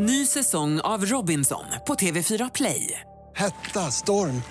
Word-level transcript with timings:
Ny 0.00 0.26
säsong 0.26 0.80
av 0.80 1.06
Robinson 1.06 1.64
på 1.86 1.94
TV4 1.94 2.50
Play. 2.54 3.00
Hetta, 3.36 3.90
storm, 3.90 4.42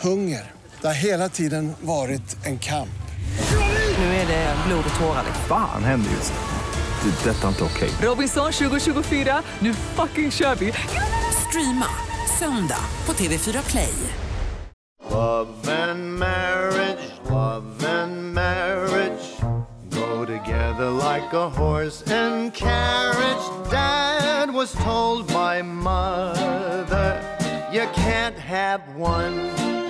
hunger. 0.00 0.50
Det 0.80 0.86
har 0.86 0.94
hela 0.94 1.28
tiden 1.28 1.72
varit 1.80 2.46
en 2.46 2.58
kamp. 2.58 3.02
Nu 3.98 4.04
är 4.04 4.26
det 4.26 4.56
blod 4.66 4.84
och 4.94 5.00
tårar. 5.00 5.24
Fan 5.48 5.84
händer 5.84 6.10
just 6.10 6.32
nu. 6.32 7.10
Det. 7.10 7.30
är 7.30 7.34
Detta 7.34 7.44
är 7.44 7.48
inte 7.48 7.64
okej. 7.64 7.90
Robinson 8.02 8.52
2024, 8.52 9.42
nu 9.58 9.74
fucking 9.74 10.30
kör 10.30 10.54
vi! 10.54 10.72
Streama 11.48 11.88
söndag 12.38 12.84
på 13.04 13.12
TV4 13.12 13.70
Play. 13.70 13.94
Love 15.10 15.82
and 15.90 16.18
marriage, 16.18 17.10
love 17.30 18.02
and 18.02 18.34
marriage 18.34 19.42
go 19.90 20.26
together 20.26 20.90
like 20.90 21.32
a 21.32 21.48
horse 21.48 22.02
and 22.14 22.54
carriage. 22.54 23.70
Dad 23.70 24.11
was 24.62 24.72
told 24.84 25.26
by 25.26 25.62
mother, 25.62 27.08
you 27.72 27.84
can't 27.94 28.38
have 28.38 28.80
one. 28.96 29.36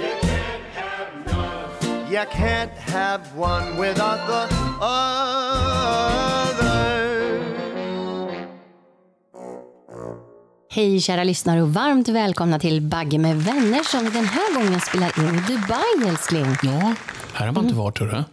You 0.02 0.14
can't 0.28 0.66
have 0.80 1.10
none. 1.26 2.12
You 2.12 2.24
can't 2.30 2.76
have 2.94 3.20
one 3.36 3.66
without 3.76 4.20
the 4.26 4.42
other. 4.80 5.12
Hej 10.70 11.00
kära 11.00 11.24
lyssnare 11.24 11.62
och 11.62 11.74
varmt 11.74 12.08
välkomna 12.08 12.58
till 12.58 12.80
Bagge 12.80 13.18
med 13.18 13.36
vänner 13.36 13.82
som 13.82 14.04
vi 14.04 14.10
den 14.10 14.26
här 14.26 14.54
gången 14.54 14.80
spelar 14.80 15.18
in 15.18 15.34
i 15.34 15.40
Dubai 15.48 16.10
älskling. 16.10 16.46
Ja, 16.62 16.94
här 17.34 17.46
har 17.46 17.52
man 17.52 17.64
inte 17.64 17.76
varit 17.76 17.98
hörru. 17.98 18.24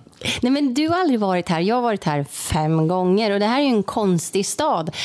Nej 0.41 0.51
men 0.51 0.73
du 0.73 0.87
har 0.87 0.99
aldrig 0.99 1.19
varit 1.19 1.49
här, 1.49 1.59
jag 1.59 1.75
har 1.75 1.81
varit 1.81 2.03
här 2.03 2.23
fem 2.23 2.87
gånger 2.87 3.31
och 3.31 3.39
det 3.39 3.45
här 3.45 3.59
är 3.59 3.63
ju 3.63 3.69
en 3.69 3.83
konstig 3.83 4.45
stad. 4.45 4.95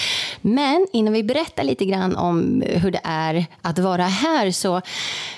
Men 0.47 0.87
innan 0.93 1.13
vi 1.13 1.23
berättar 1.23 1.65
lite 1.65 1.85
grann 1.85 2.17
om 2.17 2.63
hur 2.67 2.91
det 2.91 3.01
är 3.05 3.47
att 3.63 3.79
vara 3.79 4.05
här 4.07 4.51
så, 4.51 4.81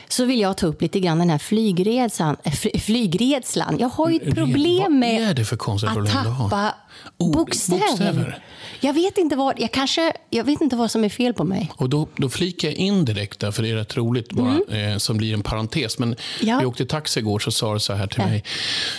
så 0.08 0.24
vill 0.24 0.40
jag 0.40 0.56
ta 0.56 0.66
upp 0.66 0.82
lite 0.82 1.00
grann 1.00 1.18
den 1.18 1.30
här 1.30 1.38
flygresan. 1.38 2.36
fly- 2.56 2.78
Flygredslan. 2.80 3.76
Jag 3.78 3.88
har 3.88 4.10
ju 4.10 4.16
ett 4.16 4.34
problem 4.34 4.98
med 4.98 5.38
att 5.40 6.10
tappa 6.12 6.74
Ord- 7.18 7.32
bokstäver. 7.34 7.80
bokstäver. 7.88 8.42
Jag 8.80 8.92
vet 8.92 9.18
inte 9.18 9.36
vad, 9.36 9.60
jag 9.60 9.72
kanske, 9.72 10.12
jag 10.30 10.44
vet 10.44 10.60
inte 10.60 10.76
vad 10.76 10.90
som 10.90 11.04
är 11.04 11.08
fel 11.08 11.34
på 11.34 11.44
mig. 11.44 11.70
Och 11.76 11.88
då, 11.88 12.08
då 12.16 12.28
flikar 12.28 12.68
jag 12.68 12.76
in 12.76 13.04
direkt 13.04 13.40
där, 13.40 13.50
för 13.50 13.62
det 13.62 13.70
är 13.70 13.74
rätt 13.74 13.96
roligt, 13.96 14.32
bara, 14.32 14.78
eh, 14.78 14.96
som 14.98 15.16
blir 15.16 15.34
en 15.34 15.42
parentes. 15.42 15.98
Men 15.98 16.08
Mm. 16.08 16.18
Ja. 16.40 16.58
vi 16.60 16.66
åkte 16.66 16.86
taxi 16.86 17.20
igår 17.20 17.38
så 17.38 17.50
sa 17.50 17.74
du 17.74 17.80
så 17.80 17.92
här 17.92 18.06
till 18.06 18.22
mig. 18.22 18.44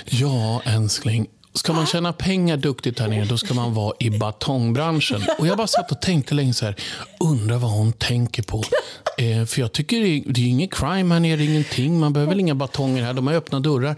Ja, 0.05 0.61
älskling. 0.65 1.27
Ska 1.57 1.73
man 1.73 1.85
tjäna 1.85 2.13
pengar 2.13 2.57
duktigt 2.57 2.99
här 2.99 3.07
nere, 3.07 3.25
då 3.25 3.37
ska 3.37 3.53
man 3.53 3.73
vara 3.73 3.93
i 3.99 4.09
batongbranschen. 4.09 5.21
Och 5.39 5.47
jag 5.47 5.57
bara 5.57 5.67
satt 5.67 5.91
och 5.91 6.01
tänkte 6.01 6.35
länge 6.35 6.53
så 6.53 6.65
här, 6.65 6.75
undrar 7.19 7.57
vad 7.57 7.71
hon 7.71 7.93
tänker 7.93 8.43
på. 8.43 8.63
Eh, 9.19 9.45
för 9.45 9.61
jag 9.61 9.71
tycker 9.71 9.99
det 9.99 10.07
är, 10.07 10.23
det 10.25 10.41
är 10.41 10.47
inget 10.47 10.73
crime 10.73 11.13
här 11.13 11.19
nere, 11.19 11.43
ingenting. 11.43 11.99
Man 11.99 12.13
behöver 12.13 12.31
väl 12.31 12.39
inga 12.39 12.55
batonger 12.55 13.03
här, 13.03 13.13
de 13.13 13.27
har 13.27 13.33
öppna 13.33 13.59
dörrar. 13.59 13.95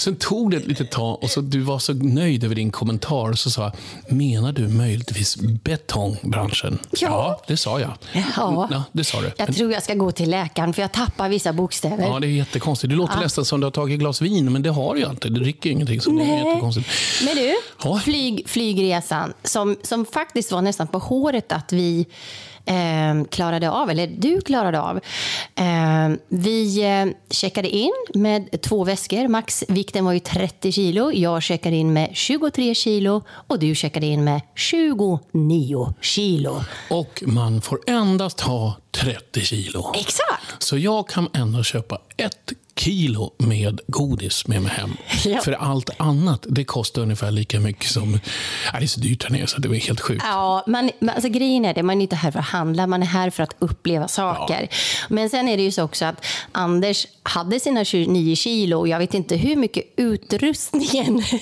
Sen 0.00 0.16
tog 0.16 0.50
det 0.50 0.56
ett 0.56 0.66
litet 0.66 0.90
tag 0.90 1.22
och 1.22 1.30
så 1.30 1.40
du 1.40 1.60
var 1.60 1.78
så 1.78 1.92
nöjd 1.92 2.44
över 2.44 2.54
din 2.54 2.70
kommentar. 2.70 3.32
Så 3.32 3.50
sa 3.50 3.62
jag, 3.62 4.16
menar 4.16 4.52
du 4.52 4.68
möjligtvis 4.68 5.36
betongbranschen? 5.36 6.78
Ja. 7.00 7.42
det 7.46 7.56
sa 7.56 7.80
jag. 7.80 7.92
Ja. 8.12 8.68
Ja, 8.70 8.82
det 8.92 9.04
sa 9.04 9.20
du. 9.20 9.32
Jag 9.36 9.56
tror 9.56 9.72
jag 9.72 9.82
ska 9.82 9.94
gå 9.94 10.12
till 10.12 10.30
läkaren 10.30 10.74
för 10.74 10.82
jag 10.82 10.92
tappar 10.92 11.28
vissa 11.28 11.52
bokstäver. 11.52 12.04
Ja, 12.04 12.20
det 12.20 12.26
är 12.26 12.30
jättekonstigt. 12.30 12.90
Det 12.90 12.96
låter 12.96 13.20
nästan 13.20 13.44
som 13.44 13.60
du 13.60 13.66
har 13.66 13.70
tagit 13.70 13.94
ett 13.94 14.00
glas 14.00 14.22
vin, 14.22 14.52
men 14.52 14.62
det 14.62 14.70
har 14.70 14.94
du 14.94 15.00
ju 15.00 15.10
inte. 15.10 15.28
Det 15.28 15.40
dricker 15.40 15.70
ingenting, 15.70 16.00
så 16.00 16.10
det 16.10 16.24
är 16.24 16.48
jättekonstigt. 16.48 16.85
Men 17.24 17.36
du, 17.36 17.54
Ja. 17.84 17.98
flyg, 18.04 18.48
flygresan 18.48 19.32
som, 19.44 19.76
som 19.82 20.06
faktiskt 20.06 20.52
var 20.52 20.62
nästan 20.62 20.86
på 20.88 20.98
håret 20.98 21.52
att 21.52 21.72
vi 21.72 22.06
eh, 22.64 23.24
klarade 23.30 23.70
av, 23.70 23.90
eller 23.90 24.06
du 24.06 24.40
klarade 24.40 24.80
av. 24.80 24.96
Eh, 25.54 26.16
vi 26.28 27.14
checkade 27.30 27.68
in 27.68 27.92
med 28.14 28.60
två 28.62 28.84
väskor. 28.84 29.28
Maxvikten 29.28 30.04
var 30.04 30.12
ju 30.12 30.18
30 30.20 30.72
kilo. 30.72 31.12
Jag 31.12 31.42
checkade 31.42 31.76
in 31.76 31.92
med 31.92 32.10
23 32.14 32.74
kilo 32.74 33.22
och 33.28 33.58
du 33.58 33.74
checkade 33.74 34.06
in 34.06 34.24
med 34.24 34.40
29 34.54 35.94
kilo. 36.00 36.60
Och 36.90 37.22
man 37.26 37.62
får 37.62 37.78
endast 37.86 38.40
ha 38.40 38.76
30 38.90 39.40
kilo. 39.40 39.92
Exakt! 39.94 40.62
Så 40.62 40.78
jag 40.78 41.08
kan 41.08 41.28
ändå 41.34 41.62
köpa 41.62 41.98
ett 42.16 42.52
kilo 42.76 43.32
med 43.38 43.80
godis 43.86 44.46
med 44.46 44.62
mig 44.62 44.72
hem. 44.72 44.96
Ja. 45.24 45.40
För 45.40 45.52
allt 45.52 45.90
annat, 45.96 46.46
det 46.48 46.64
kostar 46.64 47.02
ungefär 47.02 47.30
lika 47.30 47.60
mycket 47.60 47.90
som... 47.90 48.10
Nej, 48.12 48.20
det 48.78 48.84
är 48.84 48.86
så 48.86 49.00
dyrt 49.00 49.24
här 49.24 49.30
nere 49.30 49.46
så 49.46 49.60
det 49.60 49.68
är 49.68 49.80
helt 49.80 50.00
sjukt. 50.00 50.24
Ja, 50.26 50.64
man, 50.66 50.90
alltså 51.14 51.28
grejen 51.28 51.64
är 51.64 51.74
det, 51.74 51.82
man 51.82 51.98
är 51.98 52.02
inte 52.02 52.16
här 52.16 52.30
för 52.30 52.38
att 52.38 52.44
handla, 52.44 52.86
man 52.86 53.02
är 53.02 53.06
här 53.06 53.30
för 53.30 53.42
att 53.42 53.56
uppleva 53.58 54.08
saker. 54.08 54.68
Men 55.08 55.30
sen 55.30 55.48
är 55.48 55.56
det 55.56 55.62
ju 55.62 55.72
så 55.72 55.82
också 55.82 56.04
att 56.04 56.24
Anders 56.52 57.06
hade 57.22 57.60
sina 57.60 57.84
29 57.84 58.36
kilo 58.36 58.78
och 58.78 58.88
jag 58.88 58.98
vet 58.98 59.14
inte 59.14 59.36
hur 59.36 59.56
mycket 59.56 59.84
utrustningen... 59.96 61.22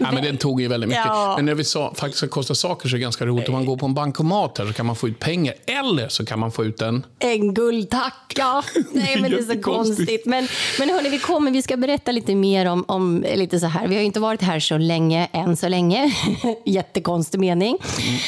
Ja, 0.00 0.12
men 0.12 0.22
den 0.22 0.36
tog 0.36 0.60
ju 0.60 0.68
väldigt 0.68 0.88
mycket. 0.88 1.04
Ja. 1.06 1.34
Men 1.36 1.44
när 1.44 1.54
vi 1.54 1.64
sa 1.64 1.94
faktiskt 1.94 2.18
ska 2.18 2.28
kosta 2.28 2.54
saker 2.54 2.88
så 2.88 2.94
är 2.94 2.98
det 2.98 3.02
ganska 3.02 3.26
roligt. 3.26 3.48
Om 3.48 3.54
man 3.54 3.66
går 3.66 3.76
på 3.76 3.86
en 3.86 3.94
bankomat 3.94 4.58
här 4.58 4.66
så 4.66 4.72
kan 4.72 4.86
man 4.86 4.96
få 4.96 5.08
ut 5.08 5.18
pengar. 5.18 5.54
Eller 5.66 6.08
så 6.08 6.24
kan 6.26 6.38
man 6.38 6.52
få 6.52 6.64
ut 6.64 6.82
en... 6.82 7.06
En 7.18 7.54
guldtacka. 7.54 8.62
Nej, 8.92 9.20
men 9.20 9.30
det 9.30 9.36
är 9.36 9.54
så 9.54 9.60
konstigt. 9.60 10.26
Men, 10.26 10.48
men 10.78 10.90
hörni, 10.90 11.08
vi 11.08 11.18
kommer, 11.18 11.50
vi 11.50 11.62
ska 11.62 11.76
berätta 11.76 12.12
lite 12.12 12.34
mer 12.34 12.66
om, 12.66 12.84
om 12.88 13.24
lite 13.34 13.60
så 13.60 13.66
här. 13.66 13.88
Vi 13.88 13.94
har 13.94 14.00
ju 14.00 14.06
inte 14.06 14.20
varit 14.20 14.42
här 14.42 14.60
så 14.60 14.78
länge, 14.78 15.28
än 15.32 15.56
så 15.56 15.68
länge. 15.68 16.14
Jättekonstig 16.64 17.40
mening. 17.40 17.78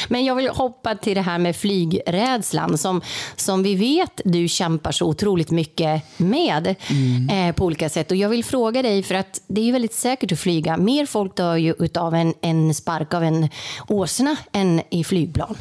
Men 0.07 0.25
jag 0.25 0.35
vill 0.35 0.47
hoppa 0.47 0.95
till 0.95 1.15
det 1.15 1.21
här 1.21 1.37
med 1.37 1.55
flygrädslan 1.55 2.77
som, 2.77 3.01
som 3.35 3.63
vi 3.63 3.75
vet 3.75 4.21
du 4.25 4.47
kämpar 4.47 4.91
så 4.91 5.05
otroligt 5.05 5.51
mycket 5.51 6.03
med 6.17 6.67
eh, 7.31 7.55
på 7.55 7.65
olika 7.65 7.89
sätt. 7.89 8.11
Och 8.11 8.17
jag 8.17 8.29
vill 8.29 8.43
fråga 8.43 8.81
dig, 8.81 9.03
för 9.03 9.15
att 9.15 9.41
det 9.47 9.61
är 9.61 9.65
ju 9.65 9.71
väldigt 9.71 9.93
säkert 9.93 10.31
att 10.31 10.39
flyga. 10.39 10.77
Mer 10.77 11.05
folk 11.05 11.35
dör 11.35 11.55
ju 11.55 11.73
utav 11.79 12.15
en, 12.15 12.33
en 12.41 12.73
spark 12.73 13.13
av 13.13 13.23
en 13.23 13.49
åsna 13.87 14.35
än 14.51 14.81
i 14.89 15.03
flygplan. 15.03 15.57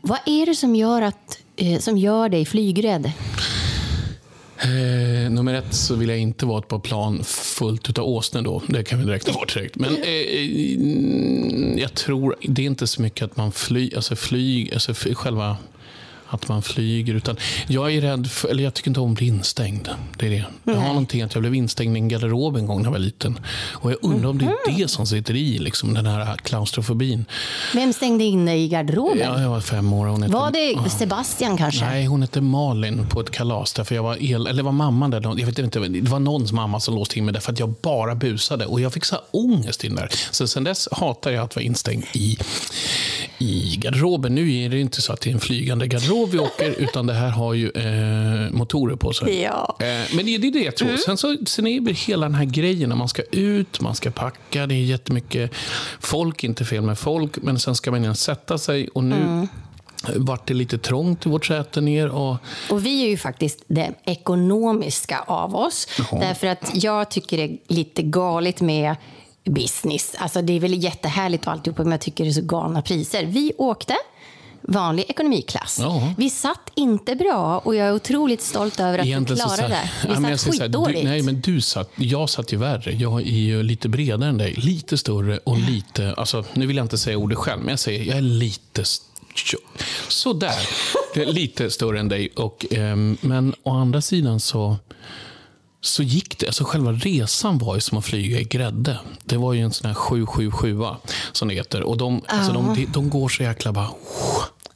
Vad 0.00 0.18
är 0.26 0.46
det 0.46 0.54
som 0.54 0.76
gör, 0.76 1.02
att, 1.02 1.38
eh, 1.56 1.78
som 1.78 1.98
gör 1.98 2.28
dig 2.28 2.44
flygrädd? 2.44 3.12
Eh, 4.62 5.30
nummer 5.30 5.54
ett 5.54 5.74
så 5.74 5.94
vill 5.94 6.08
jag 6.08 6.18
inte 6.18 6.46
vara 6.46 6.62
på 6.62 6.78
plan 6.78 7.24
fullt 7.24 7.98
av 7.98 8.04
åsnor 8.04 8.42
då. 8.42 8.62
Det 8.66 8.84
kan 8.84 8.98
vi 8.98 9.04
direkt 9.04 9.26
ta 9.26 9.32
bort 9.32 9.54
direkt. 9.54 9.76
Men 9.76 9.96
eh, 9.96 10.08
eh, 10.08 11.80
jag 11.80 11.94
tror, 11.94 12.36
det 12.42 12.62
är 12.62 12.66
inte 12.66 12.86
så 12.86 13.02
mycket 13.02 13.24
att 13.24 13.36
man 13.36 13.52
flyger, 13.52 13.96
alltså 13.96 14.16
flyg, 14.16 14.74
alltså 14.74 14.94
själva 14.94 15.56
att 16.28 16.48
man 16.48 16.62
flyger. 16.62 17.14
Utan 17.14 17.36
jag 17.66 17.94
är 17.94 18.00
rädd 18.00 18.30
för, 18.30 18.48
eller 18.48 18.64
jag 18.64 18.74
tycker 18.74 18.90
inte 18.90 19.00
om 19.00 19.12
att 19.12 19.18
bli 19.18 19.26
instängd. 19.26 19.88
Det 20.18 20.26
är 20.26 20.30
det. 20.30 20.44
Jag 20.64 20.74
har 20.74 20.88
någonting 20.88 21.22
att 21.22 21.34
jag 21.34 21.42
blev 21.42 21.54
instängd 21.54 21.96
i 21.96 22.00
en 22.00 22.08
garderob 22.08 22.56
en 22.56 22.66
gång 22.66 22.78
när 22.78 22.84
jag 22.84 22.92
var 22.92 22.98
liten. 22.98 23.38
Och 23.72 23.90
jag 23.90 23.98
undrar 24.02 24.30
om 24.30 24.38
det 24.38 24.44
är 24.44 24.76
det 24.78 24.88
som 24.88 25.06
sitter 25.06 25.34
i, 25.34 25.58
liksom, 25.58 25.94
den 25.94 26.06
här 26.06 26.36
klaustrofobin. 26.36 27.24
Vem 27.74 27.92
stängde 27.92 28.24
in 28.24 28.46
dig 28.46 28.64
i 28.64 28.68
garderoben? 28.68 29.18
Ja, 29.18 29.40
jag 29.40 29.50
var 29.50 29.60
fem 29.60 29.92
år. 29.92 30.06
Hon 30.06 30.22
hette, 30.22 30.34
Var 30.34 30.50
det 30.50 30.90
Sebastian 30.90 31.56
kanske? 31.56 31.84
Nej, 31.84 32.06
hon 32.06 32.22
hette 32.22 32.40
Malin 32.40 33.06
på 33.08 33.20
ett 33.20 33.30
kalas. 33.30 33.72
Därför 33.72 33.94
jag 33.94 34.02
var 34.02 34.16
el, 34.22 34.46
eller 34.46 34.62
var 34.62 34.72
mamman 34.72 35.10
där. 35.10 35.20
Jag 35.38 35.46
vet 35.46 35.58
inte, 35.58 35.78
det 35.80 36.08
var 36.08 36.18
någons 36.18 36.52
mamma 36.52 36.80
som 36.80 36.94
låste 36.94 37.18
in 37.18 37.24
mig 37.24 37.34
därför 37.34 37.52
att 37.52 37.58
jag 37.58 37.74
bara 37.82 38.14
busade. 38.14 38.66
Och 38.66 38.80
jag 38.80 38.92
fick 38.92 39.04
så 39.04 39.14
här 39.14 39.24
ångest 39.30 39.84
in 39.84 39.94
där. 39.94 40.08
Så 40.30 40.46
sen 40.48 40.64
dess 40.64 40.88
hatar 40.92 41.30
jag 41.30 41.44
att 41.44 41.56
vara 41.56 41.64
instängd 41.64 42.04
i, 42.12 42.38
i 43.38 43.76
garderoben. 43.76 44.34
Nu 44.34 44.56
är 44.56 44.68
det 44.68 44.80
inte 44.80 45.02
så 45.02 45.12
att 45.12 45.20
det 45.20 45.30
är 45.30 45.34
en 45.34 45.40
flygande 45.40 45.86
garderob 45.86 46.30
vi 46.30 46.38
åker, 46.38 46.70
utan 46.78 47.06
det 47.06 47.14
här 47.14 47.28
har 47.28 47.54
ju 47.54 47.70
eh, 47.70 48.50
motorer 48.50 48.96
på 48.96 49.12
sig. 49.12 49.40
Ja. 49.40 49.76
Eh, 49.80 49.86
men 50.16 50.26
det 50.26 50.34
är 50.34 50.52
det 50.52 50.58
jag 50.58 50.76
tror. 50.76 50.96
Sen, 50.96 51.16
så, 51.16 51.36
sen 51.46 51.66
är 51.66 51.80
det 51.80 51.92
hela 51.92 52.26
den 52.26 52.34
här 52.34 52.44
grejen 52.44 52.88
när 52.88 52.96
man 52.96 53.08
ska 53.08 53.22
ut, 53.22 53.80
man 53.80 53.94
ska 53.94 54.10
packa, 54.10 54.66
det 54.66 54.74
är 54.74 54.84
jättemycket 54.84 55.50
folk, 56.00 56.44
inte 56.44 56.64
fel 56.64 56.82
med 56.82 56.98
folk, 56.98 57.36
men 57.42 57.58
sen 57.58 57.74
ska 57.74 57.90
man 57.90 58.00
igen 58.02 58.16
sätta 58.16 58.58
sig 58.58 58.88
och 58.88 59.04
nu 59.04 59.48
vart 60.16 60.46
det 60.46 60.54
lite 60.54 60.78
trångt 60.78 61.26
i 61.26 61.28
vårt 61.28 61.46
säte 61.46 61.80
ner. 61.80 62.08
Och, 62.08 62.36
Och 62.70 62.86
vi 62.86 63.04
är 63.04 63.08
ju 63.08 63.16
faktiskt 63.16 63.64
det 63.66 63.94
ekonomiska 64.04 65.24
av 65.26 65.56
oss. 65.56 65.88
Därför 66.12 66.46
att 66.46 66.70
jag 66.74 67.10
tycker 67.10 67.36
det 67.36 67.42
är 67.42 67.58
lite 67.66 68.02
galet 68.02 68.60
med 68.60 68.96
business. 69.48 70.14
Alltså 70.18 70.42
det 70.42 70.52
är 70.52 70.60
väl 70.60 70.84
jättehärligt 70.84 71.46
och 71.46 71.52
alltihopa, 71.52 71.82
men 71.82 71.90
jag 71.90 72.00
tycker 72.00 72.24
det 72.24 72.30
är 72.30 72.32
så 72.32 72.42
galna 72.42 72.82
priser. 72.82 73.24
Vi 73.24 73.52
åkte 73.58 73.96
vanlig 74.62 75.04
ekonomiklass. 75.08 75.78
Ja. 75.80 76.14
Vi 76.16 76.30
satt 76.30 76.70
inte 76.74 77.14
bra 77.14 77.58
och 77.58 77.74
jag 77.74 77.88
är 77.88 77.94
otroligt 77.94 78.42
stolt 78.42 78.80
över 78.80 78.98
att 78.98 79.04
vi 79.04 79.08
Egentligen 79.08 79.48
så 79.48 79.54
klarade 79.54 79.74
det. 79.74 79.90
Vi 80.08 80.30
Ja, 80.30 80.38
satt 80.38 80.54
skitdåligt. 80.54 81.04
Nej, 81.04 81.22
men 81.22 81.40
du 81.40 81.60
satt, 81.60 81.90
jag 81.96 82.30
satt 82.30 82.52
ju 82.52 82.56
värre. 82.56 82.92
Jag 82.92 83.20
är 83.20 83.24
ju 83.24 83.62
lite 83.62 83.88
bredare 83.88 84.28
än 84.28 84.38
dig. 84.38 84.52
Lite 84.52 84.98
större 84.98 85.38
och 85.38 85.58
lite... 85.58 86.14
Alltså, 86.14 86.44
nu 86.54 86.66
vill 86.66 86.76
jag 86.76 86.84
inte 86.84 86.98
säga 86.98 87.16
ordet 87.18 87.38
själv, 87.38 87.60
men 87.60 87.68
jag 87.68 87.78
säger 87.78 88.04
jag 88.04 88.16
är 88.16 88.22
lite... 88.22 88.84
Sådär. 90.08 90.68
Lite 91.14 91.70
större 91.70 92.00
än 92.00 92.08
dig. 92.08 92.28
Och, 92.36 92.66
ehm, 92.70 93.16
men 93.20 93.54
å 93.62 93.70
andra 93.70 94.00
sidan 94.00 94.40
så 94.40 94.76
så 95.80 96.02
gick 96.02 96.38
det. 96.38 96.46
Alltså 96.46 96.64
själva 96.64 96.92
resan 96.92 97.58
var 97.58 97.74
ju 97.74 97.80
som 97.80 97.98
att 97.98 98.04
flyga 98.04 98.40
i 98.40 98.44
grädde. 98.44 98.98
Det 99.24 99.36
var 99.36 99.52
ju 99.52 99.60
en 99.60 99.72
sån 99.72 99.86
här 99.86 99.94
777 99.94 100.78
som 101.32 101.48
det 101.48 101.54
heter. 101.54 101.82
Och 101.82 101.96
de, 101.96 102.22
alltså 102.26 102.52
de, 102.52 102.74
de, 102.74 102.86
de 102.86 103.10
går 103.10 103.28
så 103.28 103.42
jäkla 103.42 103.72
bara... 103.72 103.90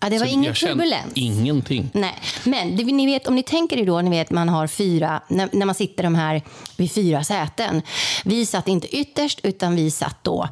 Ja, 0.00 0.10
det 0.10 0.18
var 0.18 0.26
Så 0.26 0.32
ingen 0.32 0.54
turbulens. 0.54 1.12
Ingenting. 1.14 1.90
Nej, 1.94 2.14
men 2.44 2.76
det, 2.76 2.84
ni 2.84 3.06
vet, 3.06 3.26
om 3.26 3.34
ni 3.34 3.42
tänker 3.42 3.76
er 3.76 3.86
då, 3.86 4.00
ni 4.00 4.10
vet 4.10 4.30
man 4.30 4.48
har 4.48 4.66
fyra, 4.66 5.22
när, 5.28 5.48
när 5.52 5.66
man 5.66 5.74
sitter 5.74 6.02
de 6.02 6.14
här 6.14 6.42
vid 6.76 6.92
fyra 6.92 7.24
säten. 7.24 7.82
Vi 8.24 8.46
satt 8.46 8.68
inte 8.68 8.96
ytterst, 8.96 9.40
utan 9.42 9.76
vi 9.76 9.90
satt 9.90 10.24
då 10.24 10.48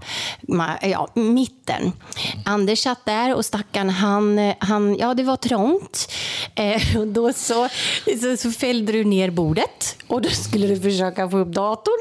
ja, 0.82 1.08
mitten. 1.14 1.92
Anders 2.44 2.78
satt 2.82 3.04
där 3.04 3.34
och 3.34 3.44
stackaren, 3.44 3.90
han, 3.90 4.54
han, 4.58 4.96
ja 4.96 5.14
det 5.14 5.22
var 5.22 5.36
trångt. 5.36 6.12
Eh, 6.54 6.96
och 6.98 7.06
då 7.06 7.32
så, 7.32 7.68
så, 8.20 8.36
så 8.36 8.50
fällde 8.52 8.92
du 8.92 9.04
ner 9.04 9.30
bordet 9.30 9.96
och 10.06 10.22
då 10.22 10.28
skulle 10.28 10.66
du 10.66 10.80
försöka 10.80 11.30
få 11.30 11.38
upp 11.38 11.48
datorn. 11.54 12.00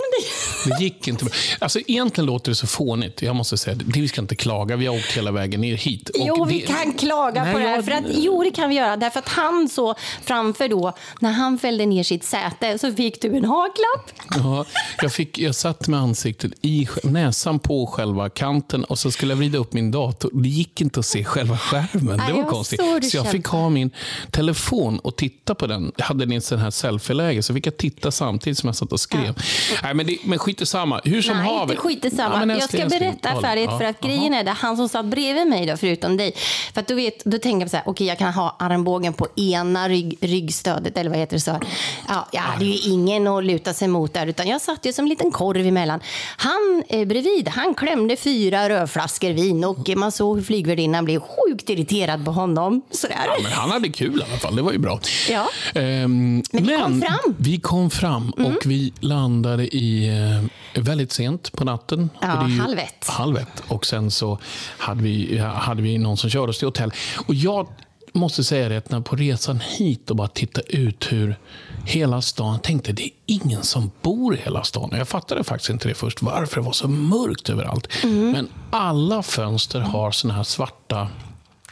Det 0.80 0.84
gick 0.84 1.08
inte. 1.08 1.26
bra. 1.26 1.34
Alltså, 1.60 1.80
egentligen 1.88 2.26
låter 2.26 2.52
det 2.52 2.56
så 2.56 2.68
fånigt. 2.68 3.22
Jag 3.22 3.36
måste 3.36 3.58
säga, 3.58 3.76
det, 3.76 4.00
vi 4.00 4.08
ska 4.08 4.22
inte 4.22 4.36
klaga. 4.36 4.76
Vi 4.76 4.86
har 4.88 4.96
åkt 4.96 5.18
hela 5.18 5.32
vägen 5.32 5.62
ner 5.62 5.76
hit. 5.78 6.10
Och 6.10 6.16
Jo, 6.28 6.46
vi 6.46 6.60
det- 6.60 6.66
kan 6.68 6.94
klaga 6.94 7.44
Nej, 7.44 7.54
på 7.54 7.60
det 7.60 7.68
här. 7.68 7.82
För 7.82 7.92
att, 7.92 8.04
jo, 8.08 8.44
det 8.44 8.52
kan 8.52 8.70
vi 8.70 8.76
göra. 8.76 8.98
Därför 8.98 9.20
att 9.20 9.30
han 9.30 9.70
så 9.70 9.96
framför 10.24 10.68
då, 10.70 10.94
när 11.20 11.32
han 11.32 11.58
fällde 11.60 11.86
ner 11.86 12.04
sitt 12.04 12.24
säte, 12.24 12.80
så 12.80 12.94
fick 12.94 13.22
du 13.22 13.38
en 13.38 13.46
haklapp. 13.46 14.09
Ja, 14.36 14.66
jag, 15.02 15.12
fick, 15.12 15.40
jag 15.40 15.56
satt 15.56 15.88
med 15.88 16.00
ansiktet 16.00 16.52
i 16.62 16.88
näsan 17.04 17.60
på 17.60 17.88
själva 17.88 18.30
kanten 18.30 18.84
och 18.84 19.00
så 19.00 19.12
skulle 19.12 19.32
jag 19.32 19.38
vrida 19.38 19.58
upp 19.58 19.74
min 19.74 19.92
dator. 19.92 20.32
Det 20.34 20.50
gick 20.50 20.82
inte 20.82 21.00
att 21.00 21.06
se 21.06 21.24
själva 21.24 21.58
skärmen. 21.58 22.18
Det 22.28 22.34
var 22.34 22.40
jag 22.40 22.50
konstigt. 22.50 22.82
du 23.02 23.10
Så 23.10 23.18
jag 23.18 23.32
fick 23.32 23.46
ha 23.46 23.70
min 23.70 23.92
telefon 24.32 25.00
och 25.00 25.16
titta 25.16 25.56
på 25.56 25.68
den. 25.68 25.92
Jag 25.98 26.06
hade 26.06 26.36
en 26.36 26.42
sån 26.42 26.60
här 26.60 26.72
selfie-läge 26.72 27.44
så 27.44 27.54
fick 27.54 27.68
jag 27.68 27.78
titta 27.78 28.12
samtidigt 28.12 28.58
som 28.58 28.68
jag 28.68 28.76
satt 28.76 28.92
och 28.92 29.00
skrev. 29.00 29.36
Nej, 29.84 29.94
men, 29.94 30.08
det, 30.08 30.18
men 30.24 30.40
skit 30.40 30.68
samma. 30.68 31.02
Hur 31.04 31.22
som 31.22 31.38
Nej, 31.38 31.46
haver. 31.46 31.74
inte 31.74 31.88
skit 31.88 32.16
samma. 32.16 32.46
Ja, 32.46 32.54
jag 32.54 32.64
ska 32.64 32.86
berätta 32.86 33.42
färdigt 33.42 33.70
Ja, 33.70 33.78
för 33.78 33.86
att 33.86 34.02
grejen 34.02 34.34
är 34.34 34.44
det 34.44 34.52
han 34.52 34.78
som 34.78 34.90
satt 34.90 35.06
bredvid 35.06 35.48
mig 35.48 35.66
då, 35.66 35.78
förutom 35.78 36.18
dig. 36.18 36.34
För 36.74 36.82
att 36.82 36.88
du 36.88 36.96
vet, 36.96 37.26
då 37.26 37.38
tänker 37.38 37.62
jag 37.62 37.72
så 37.72 37.78
här, 37.78 37.84
okej 37.88 38.08
jag 38.08 38.18
kan 38.18 38.34
ha 38.34 38.56
armbågen 38.60 39.14
på 39.14 39.28
ena 39.36 39.90
rygg, 39.90 40.18
ryggstödet 40.22 40.98
eller 40.98 41.10
vad 41.10 41.20
heter 41.20 41.36
det 41.36 41.42
så. 41.42 41.60
Ja, 42.08 42.28
jag 42.32 42.42
hade 42.42 42.66
ju 42.66 42.92
ingen 42.92 43.28
att 43.28 43.44
luta 43.44 43.74
sig 43.74 43.88
mot 43.88 43.99
där 44.08 44.28
utan 44.28 44.48
jag 44.48 44.62
satt 44.62 44.86
ju 44.86 44.94
som 44.94 45.06
en 45.06 45.10
liten 45.10 45.32
korv 45.32 45.68
emellan. 45.68 46.00
Han 46.38 46.84
eh, 46.90 47.08
bredvid, 47.08 47.48
han 47.48 47.74
klämde 47.74 48.16
fyra 48.16 48.70
rödflaskor 48.70 49.30
vin 49.30 49.64
och 49.64 49.90
man 49.96 50.12
såg 50.12 50.38
hur 50.38 50.44
flygvärdinnan 50.44 51.06
blev 51.06 51.20
sjukt 51.20 51.70
irriterad 51.70 52.26
på 52.26 52.32
honom. 52.32 52.82
Sådär. 52.92 53.16
Ja, 53.26 53.38
men 53.44 53.52
han 53.52 53.72
hade 53.72 53.90
kul 53.90 54.20
i 54.20 54.24
alla 54.24 54.38
fall. 54.38 54.56
Det 54.56 54.62
var 54.62 54.72
ju 54.72 54.78
bra. 54.78 55.00
Ja. 55.30 55.50
Ehm, 55.74 56.44
Men 56.52 56.64
vi 56.64 56.78
kom 56.78 57.02
fram. 57.02 57.20
Mm. 57.26 57.36
Vi 57.38 57.60
kom 57.60 57.90
fram 57.90 58.30
och 58.32 58.66
vi 58.66 58.94
landade 59.00 59.68
i 59.68 60.08
eh, 60.76 60.82
väldigt 60.82 61.12
sent 61.12 61.52
på 61.52 61.64
natten. 61.64 62.10
Ja, 62.22 62.28
halv 62.28 62.80
ett. 62.80 63.08
Halv 63.08 63.38
ett. 63.38 63.64
Och 63.68 63.86
sen 63.86 64.12
så 64.12 64.40
hade 64.78 65.04
vi, 65.04 65.38
hade 65.38 65.82
vi 65.82 65.98
någon 65.98 66.18
som 66.18 66.30
körde 66.30 66.50
oss 66.50 66.58
till 66.60 66.68
hotell. 66.68 66.92
Och 67.28 67.36
jag 67.36 67.68
måste 68.14 68.44
säga 68.44 68.70
det, 68.70 68.78
att 68.78 68.92
när 68.92 69.02
på 69.02 69.16
resan 69.16 69.60
hit 69.60 70.10
och 70.10 70.16
bara 70.16 70.28
titta 70.28 70.62
ut 70.62 71.12
hur 71.12 71.36
hela 71.90 72.22
stan, 72.22 72.60
tänkte 72.60 72.92
det 72.92 73.04
är 73.04 73.12
ingen 73.26 73.64
som 73.64 73.92
bor 74.02 74.36
i 74.36 74.38
hela 74.38 74.64
stan. 74.64 74.90
Jag 74.94 75.08
fattade 75.08 75.44
faktiskt 75.44 75.70
inte 75.70 75.88
det 75.88 75.94
först, 75.94 76.22
varför 76.22 76.56
det 76.56 76.66
var 76.66 76.72
så 76.72 76.88
mörkt 76.88 77.50
överallt. 77.50 77.88
Mm. 78.04 78.32
Men 78.32 78.48
alla 78.72 79.24
fönster 79.24 79.80
har 79.80 80.12
såna 80.12 80.34
här 80.34 80.44
svarta 80.44 81.08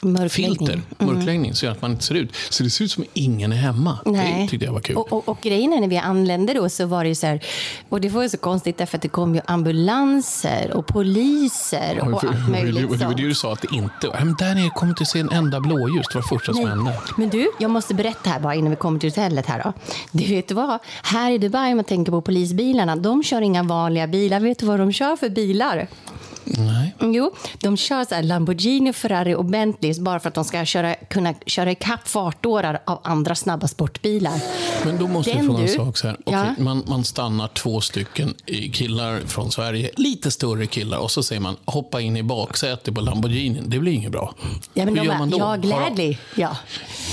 Mörkläggning. 0.02 0.58
filter, 0.68 0.82
mörkläggning, 1.06 1.54
så 1.56 1.68
att 1.68 1.82
man 1.82 1.92
inte 1.92 2.04
ser 2.04 2.16
ut. 2.16 2.36
Så 2.50 2.64
det 2.64 2.70
ser 2.70 2.86
ut 2.86 2.92
som 2.92 3.06
ingen 3.14 3.52
är 3.52 3.56
hemma. 3.56 4.00
Det 4.06 4.48
tyckte 4.50 4.66
jag 4.66 4.74
var 4.74 4.80
kul. 4.80 4.96
Och, 4.96 5.14
och, 5.14 5.30
och 5.30 5.38
grejen 5.42 5.74
är 5.74 5.80
när 5.82 5.88
vi 5.88 5.98
anlände 5.98 6.54
då 6.54 6.70
så 6.70 6.86
var 6.86 7.04
det 7.04 7.10
ju 7.10 7.16
så 7.16 7.28
här, 7.28 7.44
och 7.90 8.02
det 8.02 8.10
var 8.10 8.24
ju 8.24 8.30
så 8.30 8.38
konstigt 8.38 8.78
därför 8.78 8.98
att 8.98 9.02
det 9.02 9.10
kom 9.10 9.36
ju 9.36 9.42
ambulanser 9.46 10.72
och 10.74 10.88
poliser 10.88 12.00
och 12.14 12.22
För- 12.22 12.28
allt 12.28 12.50
möjligt. 12.50 12.76
det 12.76 12.86
var 12.88 12.94
det 12.94 13.00
sånt. 13.00 13.18
du 13.18 13.36
sa 13.36 13.54
att 13.54 13.62
det 13.62 13.76
inte 13.76 14.08
var. 14.08 14.20
Men 14.20 14.36
där 14.40 14.56
nere 14.56 14.70
kommer 14.70 14.90
inte 14.92 15.06
se 15.06 15.20
en 15.20 15.30
enda 15.30 15.60
blåljus. 15.60 16.06
Det 16.08 16.16
var 16.16 16.22
det 16.22 16.28
första 16.28 16.54
som 16.54 16.68
hände. 16.68 16.94
Men 17.18 17.30
du, 17.30 17.52
jag 17.60 17.72
måste 17.72 17.94
berätta 17.94 18.30
här 18.30 18.40
bara 18.40 18.56
innan 18.56 18.70
vi 18.70 18.76
kommer 18.76 19.00
till 19.00 19.10
hotellet 19.10 19.46
här 19.46 19.64
då. 19.64 19.74
Du 20.12 20.26
vet 20.26 20.52
vad? 20.52 20.80
Här 21.04 21.32
i 21.32 21.38
Dubai, 21.38 21.72
om 21.72 21.76
man 21.78 21.86
tänker 21.86 22.12
på 22.12 22.22
polisbilarna, 22.22 22.96
de 22.96 23.24
kör 23.24 23.42
inga 23.42 23.64
vanliga 23.64 24.08
bilar. 24.08 24.40
Vet 24.40 24.60
du 24.60 24.66
vad 24.66 24.80
de 24.80 24.94
kör 24.94 25.16
för 25.16 25.30
bilar? 25.30 25.88
Nej. 26.58 26.96
Jo, 27.02 27.34
de 27.60 27.78
kör 27.78 28.04
så 28.04 28.22
Lamborghini, 28.22 28.94
Ferrari 28.94 29.36
och 29.36 29.46
Bentleys 29.46 30.00
bara 30.00 30.20
för 30.20 30.28
att 30.30 30.36
de 30.36 30.46
ska 30.46 30.66
köra, 30.66 30.94
kunna 30.96 31.34
köra 31.46 31.72
ikapp 31.72 32.08
fartårar 32.08 32.80
av 32.86 33.00
andra 33.04 33.36
snabba 33.36 33.68
sportbilar. 33.68 34.40
Men 34.86 34.98
då 34.98 35.08
måste 35.08 35.30
jag 35.32 35.40
Den 35.40 35.46
fråga 35.48 35.64
en 35.64 35.70
sak. 35.70 35.98
Så 35.98 36.08
här. 36.08 36.18
Okej, 36.26 36.40
Ja. 36.58 36.64
man, 36.64 36.84
man 36.88 37.04
stannar 37.04 37.48
två 37.48 37.82
stycken 37.82 38.34
killar 38.74 39.20
från 39.28 39.52
Sverige, 39.52 39.90
lite 39.98 40.32
större 40.32 40.66
killar, 40.66 40.98
och 40.98 41.12
så 41.12 41.24
säger 41.24 41.42
man 41.42 41.56
hoppa 41.66 42.02
in 42.02 42.18
i 42.18 42.24
baksätet 42.24 42.96
på 42.96 43.02
Lamborghinin. 43.02 43.64
Det 43.68 43.80
blir 43.80 43.92
inget 43.92 44.12
bra. 44.12 44.34
Ja, 44.74 44.86
men 44.86 44.98
Hur 44.98 45.06
gör 45.06 45.18
man 45.18 45.30
då? 45.30 45.38
ja, 45.38 45.46
Har 45.46 45.58
gladly. 45.58 46.18
Ja. 46.36 46.58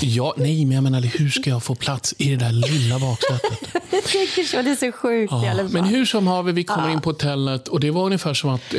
Ja, 0.01 0.33
nej, 0.37 0.65
men 0.65 0.75
jag 0.75 0.83
menar, 0.83 1.01
hur 1.01 1.29
ska 1.29 1.49
jag 1.49 1.63
få 1.63 1.75
plats 1.75 2.15
i 2.17 2.29
det 2.29 2.35
där 2.35 2.51
lilla 2.51 2.99
baksätet? 2.99 3.81
Jag 3.91 4.03
tycker 4.03 4.43
så, 4.43 4.61
det 4.61 4.71
är 4.71 4.75
så 4.75 4.91
sjukt 4.91 5.33
i 5.33 5.35
alla 5.35 5.63
fall. 5.63 5.69
Men 5.71 5.83
hur 5.83 6.05
som 6.05 6.27
haver, 6.27 6.51
vi 6.51 6.63
kommer 6.63 6.89
in 6.89 7.01
på 7.01 7.09
hotellet 7.09 7.67
och 7.67 7.79
det 7.79 7.91
var 7.91 8.05
ungefär 8.05 8.33
som 8.33 8.49
att 8.49 8.73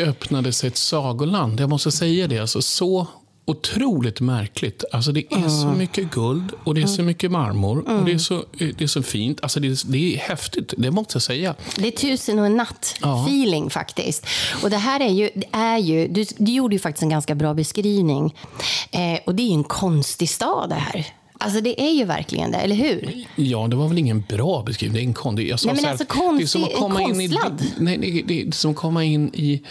det 0.46 0.50
öppnades 0.50 0.64
ett 0.64 0.76
sagoland. 0.76 1.60
Jag 1.60 1.70
måste 1.70 1.92
säga 1.92 2.26
det. 2.26 2.38
Alltså, 2.38 2.62
så 2.62 3.06
otroligt 3.46 4.20
märkligt. 4.20 4.84
Alltså, 4.92 5.12
det 5.12 5.32
är 5.32 5.48
så 5.48 5.66
mycket 5.66 6.10
guld 6.10 6.52
och 6.64 6.74
det 6.74 6.82
är 6.82 6.86
så 6.86 7.02
mycket 7.02 7.30
marmor 7.30 7.78
och 7.78 8.04
det 8.04 8.12
är 8.12 8.18
så, 8.18 8.44
det 8.52 8.80
är 8.80 8.86
så 8.86 9.02
fint. 9.02 9.40
Alltså, 9.42 9.60
det, 9.60 9.68
är, 9.68 9.90
det 9.90 10.14
är 10.14 10.18
häftigt, 10.18 10.74
det 10.78 10.90
måste 10.90 11.16
jag 11.16 11.22
säga. 11.22 11.54
Det 11.76 11.86
är 11.86 11.90
tusen 11.90 12.38
och 12.38 12.46
en 12.46 12.60
natt-feeling 12.60 13.70
faktiskt. 13.70 14.26
Och 14.62 14.70
det 14.70 14.78
här 14.78 15.00
är 15.00 15.12
ju, 15.12 15.30
är 15.52 15.78
ju 15.78 16.08
du, 16.08 16.24
du 16.38 16.52
gjorde 16.52 16.74
ju 16.74 16.78
faktiskt 16.78 17.02
en 17.02 17.08
ganska 17.08 17.34
bra 17.34 17.54
beskrivning. 17.54 18.34
Eh, 18.90 19.18
och 19.26 19.34
det 19.34 19.42
är 19.42 19.52
en 19.52 19.64
konstig 19.64 20.28
stad 20.30 20.68
det 20.68 20.74
här. 20.74 21.06
Alltså 21.38 21.60
det 21.60 21.80
är 21.82 21.90
ju 21.92 22.04
verkligen 22.04 22.50
det, 22.50 22.58
eller 22.58 22.74
hur? 22.76 23.24
Ja, 23.36 23.66
det 23.70 23.76
var 23.76 23.88
väl 23.88 23.98
ingen 23.98 24.24
bra 24.28 24.62
beskrivning. 24.62 24.94
Det 24.96 25.02
är 25.04 25.06
en 25.06 25.14
kon, 25.14 25.46
jag 25.46 25.60
sa 25.60 25.72
Nej, 25.72 25.82
men 25.82 25.90
alltså 25.90 26.04
konstig- 26.04 26.38
det 26.38 26.42
är 26.44 26.46
som 26.46 26.64
att 26.64 26.74
komma 26.74 27.02
in 27.02 27.20
i, 27.20 27.28
konstlad. 27.28 27.62
nej, 27.78 28.24
det, 28.26 28.42
är 28.42 28.50
som 28.50 28.70
att 28.70 28.76
komma 28.76 29.04
in 29.04 29.30
i, 29.34 29.62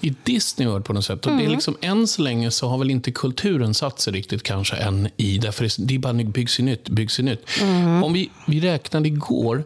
i 0.00 0.14
Disney 0.24 0.68
World 0.68 0.84
på 0.84 0.92
något 0.92 1.04
sätt. 1.04 1.26
Och 1.26 1.32
Mm. 1.32 1.44
det 1.44 1.50
är 1.50 1.54
liksom, 1.54 1.76
än 1.80 2.06
så 2.06 2.22
länge 2.22 2.50
så 2.50 2.68
har 2.68 2.78
väl 2.78 2.90
inte 2.90 3.10
kulturen 3.12 3.74
satt 3.74 4.00
sig 4.00 4.12
riktigt 4.12 4.42
kanske 4.42 4.76
än 4.76 5.08
i, 5.16 5.38
därför 5.38 5.64
det, 5.64 5.74
det 5.78 5.94
är 5.94 5.98
bara 5.98 6.12
byggs 6.12 6.60
i 6.60 6.62
nytt, 6.62 6.88
byggs 6.88 7.18
i 7.20 7.22
nytt. 7.22 7.46
Mm. 7.62 8.04
Om 8.04 8.12
vi, 8.12 8.30
vi 8.46 8.60
räknade 8.60 9.08
igår, 9.08 9.64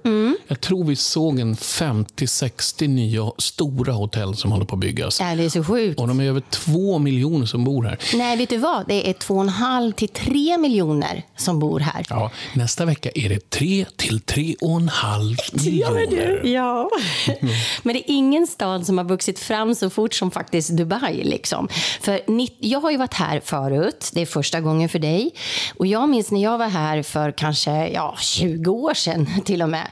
jag 0.48 0.60
tror 0.60 0.84
vi 0.84 0.96
såg 0.96 1.38
en 1.38 1.54
50-60 1.56 2.88
nya 2.88 3.30
stora 3.38 3.92
hotell 3.92 4.36
som 4.36 4.52
håller 4.52 4.64
på 4.64 4.74
att 4.74 4.80
byggas. 4.80 5.20
Ja, 5.20 5.34
det 5.34 5.44
är 5.44 5.48
så 5.48 5.64
sjukt. 5.64 6.00
Och 6.00 6.08
de 6.08 6.20
är 6.20 6.24
över 6.24 6.42
två 6.50 6.98
miljoner 6.98 7.46
som 7.46 7.64
bor 7.64 7.82
här. 7.84 7.98
Nej, 8.14 8.36
vet 8.36 8.48
du 8.50 8.56
vad? 8.56 8.88
Det 8.88 9.08
är 9.08 9.12
två 9.12 9.34
och 9.34 9.40
en 9.42 9.48
halv 9.48 9.92
till 9.92 10.08
tre 10.08 10.58
miljoner 10.58 11.22
som 11.48 11.58
bor 11.58 11.80
här. 11.80 12.06
Ja, 12.10 12.30
nästa 12.54 12.84
vecka 12.84 13.10
är 13.14 13.28
det 13.28 13.50
tre 13.50 13.86
till 13.96 14.20
tre 14.20 14.54
och 14.60 14.76
en 14.76 14.88
halv 14.88 15.36
miljoner. 15.52 16.40
Ja. 16.44 16.90
Men 17.82 17.94
det 17.94 17.98
är 17.98 18.14
ingen 18.14 18.46
stad 18.46 18.86
som 18.86 18.98
har 18.98 19.04
vuxit 19.04 19.38
fram 19.38 19.74
så 19.74 19.90
fort 19.90 20.14
som 20.14 20.30
faktiskt 20.30 20.70
Dubai. 20.70 21.24
Liksom. 21.24 21.68
För 22.00 22.20
jag 22.60 22.80
har 22.80 22.90
ju 22.90 22.96
varit 22.96 23.14
här 23.14 23.40
förut, 23.44 24.10
det 24.14 24.20
är 24.20 24.26
första 24.26 24.60
gången 24.60 24.88
för 24.88 24.98
dig. 24.98 25.30
Och 25.76 25.86
jag 25.86 26.08
minns 26.08 26.30
när 26.30 26.42
jag 26.42 26.58
var 26.58 26.68
här 26.68 27.02
för 27.02 27.32
kanske 27.32 27.88
ja, 27.88 28.16
20 28.20 28.70
år 28.70 28.94
sedan 28.94 29.26
till 29.44 29.62
och 29.62 29.68
med. 29.68 29.86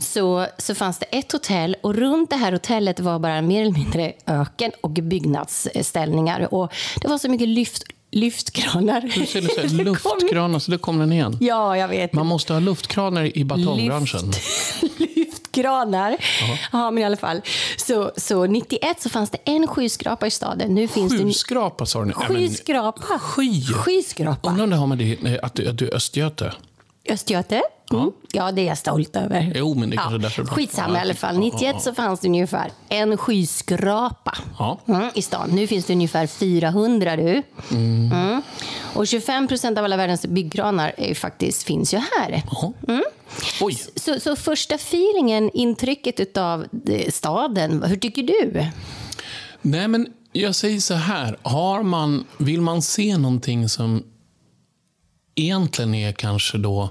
Så, 0.00 0.46
så 0.58 0.74
fanns 0.74 0.98
det 0.98 1.06
ett 1.06 1.32
hotell 1.32 1.76
och 1.82 1.94
runt 1.94 2.30
det 2.30 2.36
här 2.36 2.52
hotellet 2.52 3.00
var 3.00 3.18
bara 3.18 3.42
mer 3.42 3.62
eller 3.62 3.72
mindre 3.72 4.12
öken 4.26 4.72
och 4.80 4.90
byggnadsställningar. 4.90 6.54
Och 6.54 6.72
det 7.02 7.08
var 7.08 7.18
så 7.18 7.28
mycket 7.28 7.48
lyft, 7.48 7.82
lyftkranar. 8.10 9.00
Du 9.14 9.26
ser 9.26 9.40
Det 9.78 9.84
kom- 9.84 9.84
luftkranar, 9.84 10.58
så 10.58 10.70
det 10.70 10.78
kom 10.78 10.98
den 10.98 11.12
igen. 11.12 11.38
Ja, 11.40 11.76
jag 11.76 11.88
vet. 11.88 12.12
Man 12.12 12.26
måste 12.26 12.52
ha 12.52 12.60
luftkranar 12.60 13.38
i 13.38 13.44
batongbranschen. 13.44 14.26
Lyft, 14.30 14.98
lyftkranar. 15.16 16.16
Ja, 16.72 16.90
men 16.90 17.02
i 17.02 17.06
alla 17.06 17.16
fall. 17.16 17.40
Så, 17.76 18.12
så 18.16 18.46
91 18.46 19.00
så 19.02 19.08
fanns 19.10 19.30
det 19.30 19.38
en 19.44 19.66
skyskrapa 19.66 20.26
i 20.26 20.30
staden. 20.30 20.74
Nu 20.74 20.88
finns 20.88 21.12
det... 21.12 21.24
Skyskrapa 21.24 21.86
sa 21.86 22.04
du 22.04 22.12
Skyskrapa. 22.12 23.18
Sky. 23.18 23.62
Skyskrapa. 23.74 24.50
Undrar 24.50 24.64
om 24.64 24.70
det 24.70 24.76
har 24.76 24.86
med 24.86 24.98
det, 24.98 25.40
att, 25.42 25.54
du, 25.54 25.68
att 25.68 25.78
du 25.78 25.88
är 25.88 25.94
östgöte? 25.94 26.52
Östgöte. 27.08 27.62
Mm. 27.92 28.12
Ja, 28.32 28.52
det 28.52 28.62
är 28.62 28.66
jag 28.66 28.78
stolt 28.78 29.16
över. 29.16 29.52
Jo, 29.56 29.74
men 29.74 29.90
det 29.90 29.96
kanske 29.96 30.18
därför 30.18 30.42
är 30.42 30.46
bra. 30.46 30.54
Skitsamma 30.54 30.94
Ja, 30.94 30.98
i 30.98 31.00
alla 31.00 31.14
fall. 31.14 31.34
ja, 31.34 31.40
91 31.40 31.62
ja. 31.74 31.80
så 31.80 31.94
fanns 31.94 32.20
det 32.20 32.28
ungefär 32.28 32.70
en 32.88 33.16
skyskrapa 33.16 34.38
Ja. 34.58 34.78
mm, 34.88 35.10
i 35.14 35.22
stan. 35.22 35.50
Nu 35.50 35.66
finns 35.66 35.84
det 35.84 35.92
ungefär 35.92 36.26
400 36.26 37.16
du. 37.16 37.42
Mm. 37.70 38.42
Och 38.94 39.06
25 39.06 39.48
procent 39.48 39.78
av 39.78 39.84
alla 39.84 39.96
världens 39.96 40.26
byggkranar 40.26 40.92
är 40.96 41.14
faktiskt, 41.14 41.62
finns 41.62 41.94
ju 41.94 41.98
här. 41.98 42.42
Mm. 42.88 43.02
Oj. 43.60 43.74
Så, 43.96 44.20
så 44.20 44.36
första 44.36 44.74
feelingen, 44.74 45.50
intrycket 45.54 46.36
av 46.36 46.66
staden, 47.08 47.82
hur 47.82 47.96
tycker 47.96 48.22
du? 48.22 48.66
Nej, 49.62 49.88
men 49.88 50.06
jag 50.32 50.54
säger 50.54 50.80
så 50.80 50.94
här. 50.94 51.36
Har 51.42 51.82
man, 51.82 52.24
vill 52.38 52.60
man 52.60 52.82
se 52.82 53.18
någonting 53.18 53.68
som 53.68 54.02
egentligen 55.34 55.94
är 55.94 56.12
kanske 56.12 56.58
då 56.58 56.90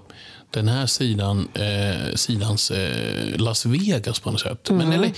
den 0.51 0.67
här 0.67 0.85
sidan, 0.85 1.47
eh, 1.53 2.15
sidans 2.15 2.71
eh, 2.71 3.37
Las 3.37 3.65
Vegas 3.65 4.19
på 4.19 4.31
något 4.31 4.41
sätt. 4.41 4.69
Men 4.69 4.93
eller, 4.93 5.11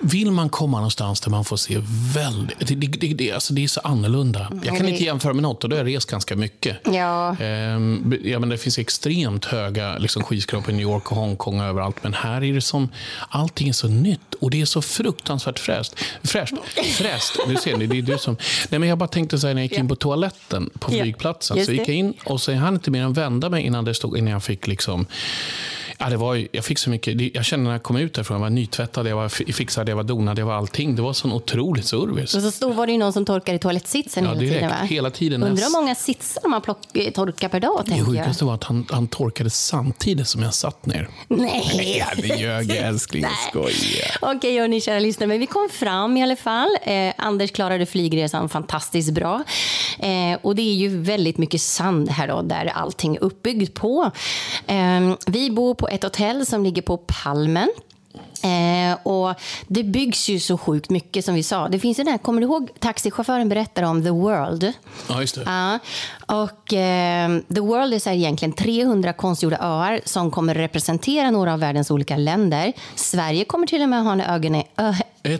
vill 0.00 0.30
man 0.30 0.48
komma 0.48 0.76
någonstans 0.76 1.20
där 1.20 1.30
man 1.30 1.44
får 1.44 1.56
se 1.56 1.78
väldigt... 2.14 2.58
Det, 2.58 2.74
det, 2.74 3.14
det, 3.14 3.32
alltså 3.32 3.54
det 3.54 3.64
är 3.64 3.68
så 3.68 3.80
annorlunda. 3.80 4.52
Jag 4.64 4.76
kan 4.76 4.86
det- 4.86 4.92
inte 4.92 5.04
jämföra 5.04 5.32
med 5.32 5.42
något 5.42 5.64
och 5.64 5.70
då 5.70 5.76
har 5.76 5.84
jag 5.84 5.96
rest 5.96 6.10
ganska 6.10 6.36
mycket. 6.36 6.76
Ja. 6.84 7.36
Ehm, 7.36 8.14
ja, 8.24 8.38
men 8.38 8.48
det 8.48 8.58
finns 8.58 8.78
extremt 8.78 9.44
höga 9.44 9.98
liksom, 9.98 10.22
skyskrapor 10.22 10.70
i 10.70 10.72
New 10.72 10.82
York 10.82 11.10
och 11.12 11.16
Hongkong 11.16 11.60
och 11.60 11.66
överallt. 11.66 11.96
Men 12.02 12.14
här 12.14 12.44
är 12.44 12.54
det 12.54 12.60
som... 12.60 12.88
Allting 13.28 13.68
är 13.68 13.72
så 13.72 13.88
nytt 13.88 14.34
och 14.40 14.50
det 14.50 14.60
är 14.60 14.64
så 14.66 14.82
fruktansvärt 14.82 15.58
fräscht. 15.58 15.94
Fräscht. 16.22 16.54
Fräscht. 16.84 17.38
Du 17.48 17.56
ser, 17.56 17.76
det 17.76 17.98
är 17.98 18.02
du 18.02 18.18
som... 18.18 18.36
Nej, 18.68 18.78
men 18.78 18.88
jag 18.88 18.98
bara 18.98 19.08
tänkte 19.08 19.38
så 19.38 19.46
här, 19.46 19.54
när 19.54 19.62
jag 19.62 19.70
gick 19.70 19.78
in 19.78 19.88
på 19.88 19.96
toaletten 19.96 20.70
på 20.78 20.90
flygplatsen. 20.90 21.64
så 21.64 21.72
gick 21.72 21.88
jag 21.88 21.96
in 21.96 22.14
och 22.24 22.40
så 22.40 22.54
hann 22.54 22.74
inte 22.74 22.90
mer 22.90 23.02
än 23.02 23.12
vända 23.12 23.50
mig 23.50 23.62
innan, 23.62 23.84
det 23.84 23.94
stod, 23.94 24.18
innan 24.18 24.32
jag 24.32 24.42
fick 24.42 24.66
liksom... 24.76 25.06
Ja, 25.98 26.08
det 26.08 26.16
var, 26.16 26.46
jag 26.52 26.64
fick 26.64 26.78
så 26.78 26.90
mycket... 26.90 27.34
Jag 27.34 27.44
kände 27.44 27.64
när 27.64 27.72
jag 27.72 27.82
kom 27.82 27.96
ut 27.96 28.14
därifrån, 28.14 28.34
jag 28.34 28.40
var 28.42 28.50
nytvättad, 28.50 29.06
jag 29.06 29.16
var 29.16 29.28
fi- 29.28 29.52
fixad, 29.52 29.88
jag 29.88 29.96
var 29.96 30.02
donad, 30.02 30.38
jag 30.38 30.46
var 30.46 30.54
allting. 30.54 30.96
Det 30.96 31.02
var 31.02 31.12
sån 31.12 31.32
otrolig 31.32 31.84
service. 31.84 32.34
Och 32.34 32.42
så 32.42 32.50
stod 32.50 32.74
var 32.74 32.86
det 32.86 32.92
ju 32.92 32.98
någon 32.98 33.12
som 33.12 33.24
torkade 33.24 33.58
toalettsitsen 33.58 34.24
Ja, 34.24 34.30
hela 34.30 34.40
direkt. 34.40 34.54
tiden. 34.58 34.70
Va? 34.70 34.76
Hela 34.86 35.10
tiden. 35.10 35.42
Undrar 35.42 35.64
hur 35.64 35.70
många 35.80 35.94
sitsar 35.94 36.48
man 36.48 36.60
plock, 36.62 36.78
torkar 37.14 37.48
per 37.48 37.60
dag, 37.60 37.82
Det 37.86 38.04
sjukaste 38.04 38.44
var 38.44 38.54
att 38.54 38.64
han, 38.64 38.86
han 38.90 39.08
torkade 39.08 39.50
samtidigt 39.50 40.28
som 40.28 40.42
jag 40.42 40.54
satt 40.54 40.86
ner. 40.86 41.08
Nej. 41.28 41.96
Ja, 41.98 42.06
det 42.22 42.26
ljög 42.40 42.70
jag 42.70 42.76
älskling. 42.76 43.22
Jag 43.22 43.32
skojar. 43.48 44.36
Okej, 44.36 44.58
hörni, 44.58 44.80
kära 44.80 44.98
lyssnare. 44.98 45.26
Men 45.28 45.40
vi 45.40 45.46
kom 45.46 45.68
fram 45.72 46.16
i 46.16 46.22
alla 46.22 46.36
fall. 46.36 46.68
Eh, 46.82 47.12
Anders 47.18 47.50
klarade 47.52 47.86
flygresan 47.86 48.48
fantastiskt 48.48 49.10
bra. 49.12 49.42
Eh, 49.98 50.38
och 50.42 50.56
det 50.56 50.62
är 50.62 50.74
ju 50.74 51.00
väldigt 51.00 51.38
mycket 51.38 51.60
sand 51.60 52.08
här 52.10 52.28
då, 52.28 52.42
där 52.42 52.66
allting 52.74 53.16
är 53.16 53.22
uppbyggt 53.24 53.74
på. 53.74 54.10
Eh, 54.66 55.14
vi 55.26 55.50
bor 55.50 55.74
på 55.74 55.85
ett 55.88 56.02
hotell 56.02 56.46
som 56.46 56.62
ligger 56.64 56.82
på 56.82 56.96
Palmen. 56.96 57.68
Eh, 58.44 58.98
och 59.02 59.34
det 59.66 59.84
byggs 59.84 60.28
ju 60.28 60.40
så 60.40 60.58
sjukt 60.58 60.90
mycket 60.90 61.24
som 61.24 61.34
vi 61.34 61.42
sa. 61.42 61.68
Det 61.68 61.78
finns 61.78 61.98
ju 61.98 62.04
den 62.04 62.10
här, 62.12 62.18
kommer 62.18 62.40
du 62.40 62.46
ihåg 62.46 62.70
taxichauffören 62.78 63.48
berättade 63.48 63.86
om 63.86 64.04
The 64.04 64.10
World? 64.10 64.72
Ja, 65.08 65.20
just 65.20 65.34
det. 65.34 65.42
Ja, 65.46 65.78
och 66.26 66.72
eh, 66.72 67.38
The 67.54 67.60
World 67.60 67.94
är 67.94 67.98
så 67.98 68.10
här 68.10 68.16
egentligen 68.16 68.52
300 68.52 69.12
konstgjorda 69.12 69.58
öar 69.60 70.00
som 70.04 70.30
kommer 70.30 70.54
representera 70.54 71.30
några 71.30 71.52
av 71.52 71.60
världens 71.60 71.90
olika 71.90 72.16
länder. 72.16 72.72
Sverige 72.94 73.44
kommer 73.44 73.66
till 73.66 73.82
och 73.82 73.88
med 73.88 74.04
ha 74.04 74.12
en 74.12 74.20
ögon 74.20 74.54
Ett 74.54 74.66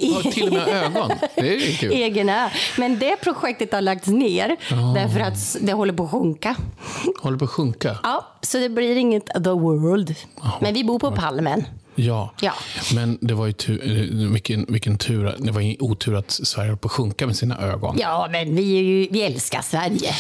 par 0.01 0.31
till 0.31 0.47
och 0.47 0.53
med 0.53 0.69
ögon. 0.69 1.11
Det 1.35 1.55
är 1.55 1.77
kul. 1.77 1.93
egen 1.93 2.29
ö. 2.29 2.49
Men 2.79 2.99
det 2.99 3.17
projektet 3.17 3.73
har 3.73 3.81
lagts 3.81 4.07
ner 4.09 4.57
därför 4.95 5.21
att 5.21 5.57
det 5.61 5.73
håller 5.73 5.93
på 5.93 6.05
att 6.05 6.11
sjunka. 6.11 6.57
Håller 7.23 7.39
på 7.39 7.45
att 7.45 7.51
sjunka. 7.51 7.99
Ja, 8.03 8.27
så 8.43 8.59
det 8.59 8.69
blir 8.69 8.97
inget 8.97 9.27
The 9.27 9.51
World. 9.51 10.15
Men 10.61 10.75
vi 10.75 10.85
bor 10.85 10.99
på 10.99 11.13
Palmen. 11.13 11.65
Ja. 11.97 12.33
Ja. 12.41 12.53
Men 12.95 13.19
det 13.21 13.35
var 13.35 13.47
ju 13.47 13.53
tur, 13.53 13.83
eh, 13.85 14.31
vilken, 14.33 14.67
vilken 14.69 14.99
tur. 14.99 15.35
Det 15.39 15.51
var 15.51 15.61
ju 15.61 15.77
otur 15.81 16.15
att 16.15 16.31
Sverige 16.31 16.69
höll 16.69 16.77
på 16.79 16.87
att 16.89 16.93
sjunka 16.93 17.27
med 17.27 17.37
sina 17.37 17.59
ögon. 17.59 17.97
Ja, 18.01 18.29
men 18.31 18.57
vi, 18.57 18.79
är 18.79 18.83
ju, 18.83 19.09
vi 19.11 19.23
älskar 19.23 19.63
Sverige. 19.63 20.15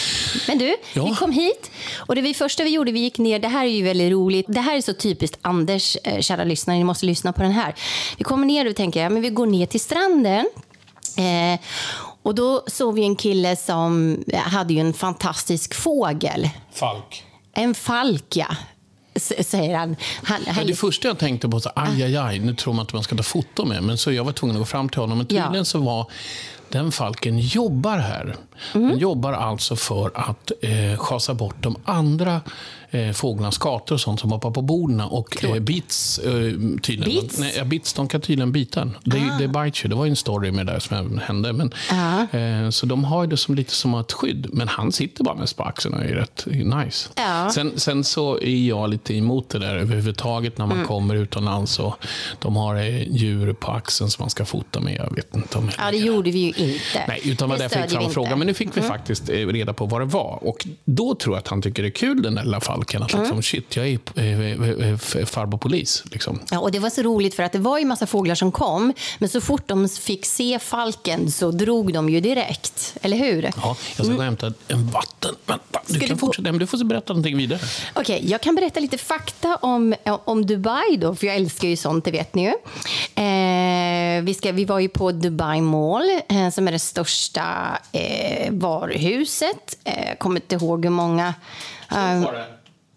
Men 0.48 0.58
du, 0.58 0.76
Ja. 0.94 1.04
vi 1.04 1.14
kom 1.14 1.32
hit 1.32 1.70
och 1.96 2.14
det 2.14 2.20
vi 2.20 2.34
första 2.34 2.64
vi 2.64 2.70
gjorde, 2.70 2.92
vi 2.92 3.00
gick 3.00 3.18
ner. 3.18 3.38
Det 3.38 3.48
här 3.48 3.64
är 3.64 3.70
ju 3.70 3.82
väldigt 3.84 4.12
roligt. 4.12 4.46
Det 4.48 4.60
här 4.60 4.76
är 4.76 4.80
så 4.80 4.92
typiskt 4.94 5.38
Anders, 5.42 5.96
eh, 6.04 6.20
kära 6.20 6.44
lyssnare. 6.44 6.76
Ni 6.78 6.84
måste 6.84 7.06
lyssna 7.06 7.32
på 7.32 7.42
den 7.42 7.52
här. 7.52 7.74
Vi 8.18 8.24
kommer 8.24 8.46
ner 8.46 8.70
och 8.70 8.76
tänker, 8.76 9.02
ja, 9.02 9.08
men 9.10 9.22
vi 9.22 9.30
går 9.30 9.46
ner 9.46 9.66
till 9.66 9.80
stranden. 9.80 10.46
Eh, 11.18 11.60
och 12.22 12.34
då 12.34 12.62
såg 12.66 12.94
vi 12.94 13.02
en 13.04 13.16
kille 13.16 13.56
som 13.56 14.24
hade 14.34 14.74
ju 14.74 14.80
en 14.80 14.92
fantastisk 14.94 15.74
fågel. 15.74 16.48
Falk. 16.72 17.24
En 17.52 17.74
falk, 17.74 18.36
ja. 18.36 18.46
Säger 19.20 19.76
han. 19.76 19.96
han, 20.22 20.40
Ja, 20.46 20.52
han 20.52 20.66
det 20.66 20.74
första 20.74 21.08
jag 21.08 21.18
tänkte 21.18 21.48
på, 21.48 21.60
så, 21.60 21.70
aj, 21.74 22.02
aj, 22.02 22.16
aj, 22.16 22.38
nu 22.38 22.54
tror 22.54 22.72
man 22.74 22.82
att 22.82 22.92
man 22.92 23.02
ska 23.02 23.16
ta 23.16 23.22
foto 23.22 23.64
med. 23.64 23.82
Men 23.82 23.98
så 23.98 24.12
jag 24.12 24.24
var 24.24 24.32
tvungen 24.32 24.56
att 24.56 24.60
gå 24.60 24.66
fram 24.66 24.88
till 24.88 25.00
honom. 25.00 25.18
Men 25.18 25.26
tydligen 25.26 25.54
Ja. 25.54 25.64
så 25.64 25.78
var 25.78 26.10
den 26.68 26.92
falken 26.92 27.38
jobbar 27.38 27.98
här. 27.98 28.36
Den 28.72 28.98
jobbar 28.98 29.32
alltså 29.32 29.76
för 29.76 30.10
att 30.14 30.52
eh, 30.62 30.98
schasa 30.98 31.34
bort 31.34 31.56
de 31.62 31.76
andra 31.84 32.40
eh, 32.96 33.12
fåglarnas 33.12 33.54
skator 33.54 33.94
och 33.94 34.00
sånt 34.00 34.20
som 34.20 34.32
hoppar 34.32 34.50
på 34.50 34.62
borden. 34.62 35.00
Och 35.00 35.44
eh, 35.44 35.58
bits 35.58 36.18
eh, 36.18 36.32
tydligen. 36.82 37.22
Bits? 37.22 37.38
Nej, 37.38 37.54
ja, 37.56 37.64
bits, 37.64 37.92
de 37.92 38.08
kan 38.08 38.20
tydligen 38.20 38.52
bita 38.52 38.80
en. 38.82 38.96
Det, 39.04 39.32
det 39.38 39.48
biter 39.48 39.82
ju. 39.82 39.88
Det 39.88 39.94
var 39.94 40.04
ju 40.04 40.10
en 40.10 40.16
story 40.16 40.50
med 40.50 40.66
det 40.66 40.72
där 40.72 40.80
som 40.80 41.18
hände. 41.18 41.52
Men, 41.52 41.72
eh, 42.64 42.70
så 42.70 42.86
de 42.86 43.04
har 43.04 43.24
ju 43.24 43.30
det 43.30 43.36
som 43.36 43.54
lite 43.54 43.72
som 43.74 43.94
ett 43.94 44.12
skydd. 44.12 44.46
Men 44.52 44.68
han 44.68 44.92
sitter 44.92 45.24
bara 45.24 45.34
mest 45.34 45.56
på 45.56 45.62
axeln 45.62 45.94
och 45.94 46.00
är 46.04 46.08
rätt 46.14 46.46
nice. 46.46 47.08
Ja. 47.16 47.50
Sen, 47.50 47.72
sen 47.76 48.04
så 48.04 48.40
är 48.40 48.66
jag 48.68 48.90
lite 48.90 49.14
emot 49.14 49.48
det 49.48 49.58
där 49.58 49.76
överhuvudtaget 49.76 50.58
när 50.58 50.66
man 50.66 50.76
Mm. 50.76 50.88
kommer 50.88 51.14
utomlands 51.14 51.78
och 51.78 51.94
de 52.38 52.56
har 52.56 52.76
eh, 52.76 53.02
djur 53.12 53.52
på 53.52 53.70
axeln 53.72 54.10
som 54.10 54.22
man 54.22 54.30
ska 54.30 54.44
fota 54.44 54.80
med. 54.80 54.96
Jag 54.96 55.14
vet 55.16 55.36
inte 55.36 55.58
om 55.58 55.70
Ja, 55.78 55.90
det 55.90 55.96
gjorde 55.96 56.30
vi 56.30 56.38
ju 56.38 56.48
inte. 56.48 57.04
Nej, 57.08 57.20
utan 57.24 57.48
var 57.48 57.56
Det 57.56 57.62
därför 57.62 57.78
jag 57.78 58.12
fram. 58.12 58.24
Mm. 58.24 58.38
Men 58.38 58.46
nu 58.46 58.54
fick 58.54 58.76
vi 58.76 58.80
faktiskt 58.82 59.28
eh, 59.28 59.34
reda 59.34 59.72
på 59.72 59.86
vad 59.86 60.00
det 60.00 60.04
var. 60.04 60.38
Och 60.42 60.66
då 60.84 61.14
tror 61.14 61.34
jag 61.36 61.40
att 61.40 61.48
han 61.48 61.62
tycker 61.62 61.82
det 61.82 61.88
är 61.88 61.90
kul, 61.90 62.22
den 62.22 62.34
där 62.34 62.44
lilla 62.44 62.60
falken. 62.60 62.85
Att 62.94 63.12
Mm. 63.12 63.22
liksom, 63.22 63.42
shit, 63.42 63.76
jag 63.76 63.88
är 63.88 63.98
eh, 64.16 64.40
eh, 64.40 64.88
eh, 64.90 65.24
farbror 65.26 65.58
polis. 65.58 66.02
Liksom. 66.12 66.40
Ja, 66.50 66.58
och 66.58 66.72
det 66.72 66.78
var 66.78 66.90
så 66.90 67.02
roligt 67.02 67.34
för 67.34 67.42
att 67.42 67.52
det 67.52 67.58
var 67.58 67.78
ju 67.78 67.84
massa 67.84 68.06
fåglar 68.06 68.34
som 68.34 68.52
kom, 68.52 68.92
men 69.18 69.28
så 69.28 69.40
fort 69.40 69.68
de 69.68 69.88
fick 69.88 70.26
se 70.26 70.58
falken 70.58 71.30
så 71.32 71.50
drog 71.50 71.92
de 71.92 72.08
ju 72.10 72.20
direkt. 72.20 72.96
Eller 73.02 73.16
hur? 73.16 73.42
Ja, 73.42 73.76
jag 73.96 74.06
ska 74.06 74.14
gå 74.14 74.18
och 74.18 74.24
hämta 74.24 74.52
en 74.68 74.86
vatten. 74.90 75.34
Vänta, 75.46 75.80
du 75.86 76.00
kan 76.00 76.08
du 76.08 76.14
få- 76.14 76.26
fortsätta. 76.26 76.52
Men 76.52 76.58
du 76.58 76.66
får 76.66 76.84
berätta 76.84 77.12
någonting 77.12 77.36
vidare. 77.36 77.60
Okej, 77.94 78.30
jag 78.30 78.40
kan 78.40 78.54
berätta 78.54 78.80
lite 78.80 78.98
fakta 78.98 79.56
om, 79.56 79.94
om 80.04 80.46
Dubai 80.46 80.96
då, 81.00 81.14
för 81.14 81.26
jag 81.26 81.36
älskar 81.36 81.68
ju 81.68 81.76
sånt, 81.76 82.04
det 82.04 82.10
vet 82.10 82.34
ni 82.34 82.42
ju. 82.42 82.52
Eh, 83.22 84.22
vi, 84.22 84.34
ska, 84.34 84.52
vi 84.52 84.64
var 84.64 84.78
ju 84.78 84.88
på 84.88 85.12
Dubai 85.12 85.60
Mall, 85.60 86.10
eh, 86.28 86.50
som 86.50 86.68
är 86.68 86.72
det 86.72 86.78
största 86.78 87.78
eh, 87.92 88.48
varuhuset. 88.52 89.78
Eh, 89.84 90.16
kommer 90.18 90.36
inte 90.40 90.54
ihåg 90.54 90.84
hur 90.84 90.90
många... 90.90 91.34
Eh, 91.90 92.22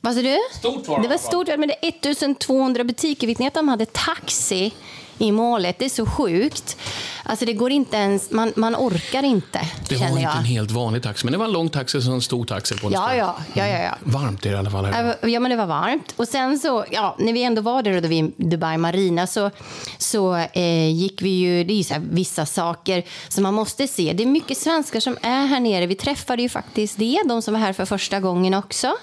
vad 0.01 0.15
sa 0.15 0.21
du? 0.21 0.37
Stort 0.59 0.87
var 0.87 0.95
det 0.97 1.03
det 1.03 1.07
var 1.09 1.17
stort, 1.17 1.47
men 1.47 1.67
det 1.67 1.75
är 1.81 1.89
1200 1.89 2.83
butiker. 2.83 3.27
Vet 3.27 3.39
ni 3.39 3.47
att 3.47 3.53
de 3.53 3.67
hade 3.67 3.85
taxi 3.85 4.73
i 5.17 5.31
målet? 5.31 5.79
Det 5.79 5.85
är 5.85 5.89
så 5.89 6.05
sjukt. 6.05 6.77
Alltså 7.23 7.45
det 7.45 7.53
går 7.53 7.71
inte 7.71 7.97
ens, 7.97 8.31
man, 8.31 8.53
man 8.55 8.75
orkar 8.75 9.23
inte, 9.23 9.61
Det 9.89 9.95
var 9.95 10.07
inte 10.07 10.21
jag. 10.21 10.37
en 10.37 10.43
helt 10.45 10.71
vanlig 10.71 11.03
taxi, 11.03 11.25
men 11.25 11.31
det 11.31 11.37
var 11.37 11.45
en 11.45 11.51
lång 11.51 11.69
taxi 11.69 11.97
och 11.97 12.03
en 12.03 12.21
stor 12.21 12.45
taxi 12.45 12.77
på 12.77 12.87
en 12.87 12.93
Ja, 12.93 13.15
ja, 13.15 13.37
ja, 13.53 13.67
ja, 13.67 13.77
ja. 13.79 13.95
Varmt 14.03 14.45
är 14.45 14.49
det 14.49 14.55
i 14.55 14.59
alla 14.59 14.71
fall. 14.71 14.85
Här. 14.85 15.15
Ja, 15.21 15.39
men 15.39 15.51
det 15.51 15.57
var 15.57 15.65
varmt. 15.65 16.13
Och 16.15 16.27
sen 16.27 16.59
så, 16.59 16.85
ja, 16.91 17.15
när 17.19 17.33
vi 17.33 17.43
ändå 17.43 17.61
var 17.61 17.83
där 17.83 18.01
då 18.01 18.07
vid 18.07 18.33
Dubai 18.37 18.77
Marina 18.77 19.27
så, 19.27 19.51
så 19.97 20.35
eh, 20.35 20.89
gick 20.91 21.21
vi 21.21 21.29
ju, 21.29 21.63
det 21.63 21.73
är 21.73 21.77
ju 21.77 21.83
så 21.83 21.93
här, 21.93 22.03
vissa 22.11 22.45
saker 22.45 23.03
som 23.29 23.43
man 23.43 23.53
måste 23.53 23.87
se. 23.87 24.13
Det 24.13 24.23
är 24.23 24.27
mycket 24.27 24.57
svenskar 24.57 24.99
som 24.99 25.17
är 25.21 25.45
här 25.45 25.59
nere. 25.59 25.85
Vi 25.87 25.95
träffade 25.95 26.41
ju 26.41 26.49
faktiskt 26.49 26.97
det, 26.97 27.21
de 27.25 27.41
som 27.41 27.53
var 27.53 27.61
här 27.61 27.73
för 27.73 27.85
första 27.85 28.19
gången 28.19 28.53
också. 28.53 28.93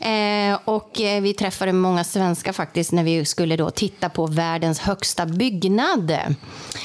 Eh, 0.00 0.58
och 0.64 1.00
eh, 1.00 1.22
vi 1.22 1.34
träffade 1.34 1.72
många 1.72 2.04
svenskar 2.04 2.52
faktiskt 2.52 2.92
när 2.92 3.04
vi 3.04 3.24
skulle 3.24 3.56
då 3.56 3.70
titta 3.70 4.08
på 4.08 4.26
världens 4.26 4.78
högsta 4.78 5.26
byggnad. 5.26 6.16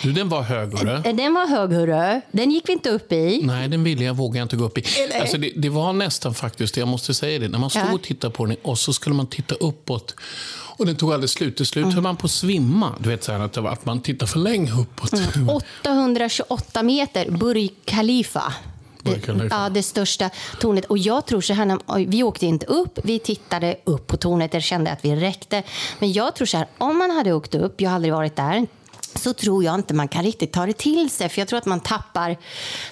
Du, 0.04 0.12
den 0.14 0.30
var 0.30 0.42
hög, 0.42 0.78
hörru. 0.80 0.96
Eh, 1.10 1.16
Den 1.16 1.34
var 1.34 1.48
hög, 1.48 1.72
hörru. 1.72 2.22
Den 2.32 2.52
gick 2.52 2.70
vi 2.70 2.74
inte 2.74 2.90
upp 2.90 3.12
i. 3.12 3.42
Nej, 3.44 3.68
den 3.68 3.84
ville 3.84 4.04
jag 4.04 4.14
vågar 4.14 4.40
jag 4.40 4.46
inte 4.46 4.56
gå 4.56 4.66
upp 4.66 4.78
i. 4.78 4.84
Alltså, 5.22 5.38
det, 5.38 5.52
det 5.56 5.70
var 5.70 5.94
nästan 5.94 6.34
faktiskt, 6.34 6.78
jag 6.78 6.88
måste 6.88 7.14
säga 7.14 7.40
det, 7.40 7.48
när 7.48 7.60
man 7.60 7.70
stod 7.70 7.84
Ja. 7.84 7.94
och 7.94 8.02
tittade 8.02 8.34
på 8.34 8.46
den 8.46 8.58
och 8.62 8.80
så 8.80 8.94
skulle 8.94 9.16
man 9.16 9.28
titta 9.28 9.56
uppåt 9.56 10.16
och 10.78 10.86
den 10.86 10.96
tog 10.96 11.14
aldrig 11.14 11.30
slut. 11.30 11.58
Till 11.58 11.66
slut 11.66 11.94
höll 11.94 12.04
man 12.04 12.18
på 12.18 12.26
att 12.26 12.32
svimma. 12.32 12.96
Du 13.00 13.10
vet, 13.10 13.24
så 13.24 13.32
här, 13.32 13.40
att, 13.40 13.58
att 13.58 13.86
man 13.86 14.02
tittar 14.02 14.26
för 14.28 14.40
länge 14.40 14.72
uppåt. 14.72 15.14
Mm. 15.36 15.50
828 15.98 16.84
meter, 16.84 17.32
Burj 17.32 17.70
Khalifa. 17.86 18.54
Khalifa. 19.04 19.56
Ja, 19.56 19.70
det 19.70 19.84
största 19.84 20.30
tornet. 20.60 20.86
Och 20.86 20.98
jag 20.98 21.26
tror 21.26 21.42
så 21.42 21.54
här, 21.54 22.06
vi 22.06 22.24
åkte 22.24 22.46
inte 22.46 22.66
upp, 22.66 23.00
vi 23.04 23.20
tittade 23.20 23.76
upp 23.84 24.08
på 24.08 24.18
tornet, 24.18 24.54
jag 24.54 24.64
kände 24.64 24.92
att 24.92 25.06
vi 25.06 25.16
räckte. 25.16 25.64
Men 26.00 26.14
jag 26.14 26.36
tror 26.36 26.46
så 26.46 26.58
här, 26.58 26.68
om 26.78 26.98
man 26.98 27.12
hade 27.12 27.34
åkt 27.34 27.56
upp, 27.56 27.82
jag 27.82 27.90
har 27.90 27.96
aldrig 27.96 28.14
varit 28.14 28.36
där, 28.36 28.68
så 29.16 29.34
tror 29.34 29.64
jag 29.64 29.76
inte 29.76 29.94
man 29.94 30.08
kan 30.08 30.24
riktigt 30.24 30.52
ta 30.52 30.66
det 30.66 30.78
till 30.78 31.10
sig. 31.10 31.30
För 31.30 31.42
jag 31.42 31.48
tror 31.48 31.58
att 31.58 31.66
man 31.66 31.80
tappar, 31.80 32.38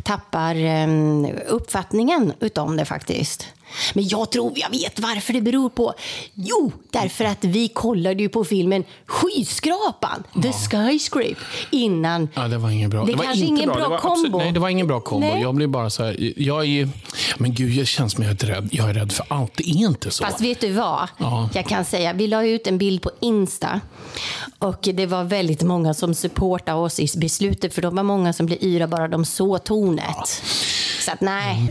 tappar 0.04 0.56
um, 0.66 1.28
uppfattningen 1.48 2.34
utav 2.40 2.76
det 2.76 2.86
faktiskt. 2.86 3.48
Men 3.94 4.08
jag 4.08 4.32
tror 4.32 4.54
jag 4.56 4.70
vet 4.70 5.00
varför 5.00 5.34
det 5.34 5.42
beror 5.42 5.70
på. 5.70 5.94
Jo, 6.34 6.72
därför 6.90 7.26
att 7.26 7.44
vi 7.44 7.68
kollade 7.68 8.24
ju 8.24 8.30
på 8.30 8.46
filmen 8.46 8.84
Skyskrapan, 9.06 10.24
The 10.44 10.52
Skyscrape, 10.54 11.36
innan. 11.72 12.30
Ja, 12.34 12.48
det 12.48 12.58
var 12.58 12.70
ingen 12.70 12.90
bra. 12.90 13.06
Det 13.06 13.16
var 13.16 13.24
kanske 13.24 13.46
inte 13.46 13.62
ingen 13.64 13.70
bra 13.70 13.84
Det 13.84 13.90
var 13.90 13.98
kombo. 13.98 14.38
nej, 14.38 14.52
det 14.52 14.60
var 14.60 14.70
ingen 14.70 14.88
bra 14.88 15.00
kombo. 15.00 15.28
Nej. 15.28 15.42
Jag 15.42 15.56
blir 15.56 15.68
bara 15.68 15.90
så 15.90 16.04
här, 16.04 16.34
jag 16.38 16.66
är 16.66 16.90
men 17.38 17.54
gud, 17.54 17.74
jag 17.74 17.88
känns 17.88 18.14
som 18.14 18.24
jag 18.24 18.44
är 18.44 18.48
rädd. 18.48 18.70
Jag 18.72 18.90
är 18.90 18.94
rädd 18.94 19.12
för 19.12 19.26
allt. 19.30 19.54
Det 19.56 19.70
är 19.70 19.76
inte 19.76 20.12
så. 20.12 20.24
Fast 20.24 20.42
vet 20.42 20.62
du 20.62 20.72
vad? 20.72 21.08
Ja. 21.18 21.50
Jag 21.54 21.66
kan 21.66 21.86
säga, 21.86 22.14
vi 22.14 22.28
la 22.28 22.46
ut 22.46 22.68
en 22.68 22.78
bild 22.78 23.02
på 23.02 23.12
Insta 23.20 23.82
och 24.60 24.90
det 24.94 25.06
var 25.06 25.24
väldigt 25.24 25.62
många 25.64 25.94
som 25.94 26.14
supportade 26.16 26.78
oss 26.78 27.00
i 27.00 27.08
beslutet 27.18 27.74
för 27.74 27.82
det 27.82 27.90
var 27.90 28.04
många 28.04 28.34
som 28.34 28.46
blev 28.46 28.64
yra 28.64 28.88
bara 28.88 29.08
de 29.08 29.26
såg 29.26 29.64
tornet. 29.64 30.44
Så 31.00 31.12
att 31.12 31.22
nej. 31.22 31.71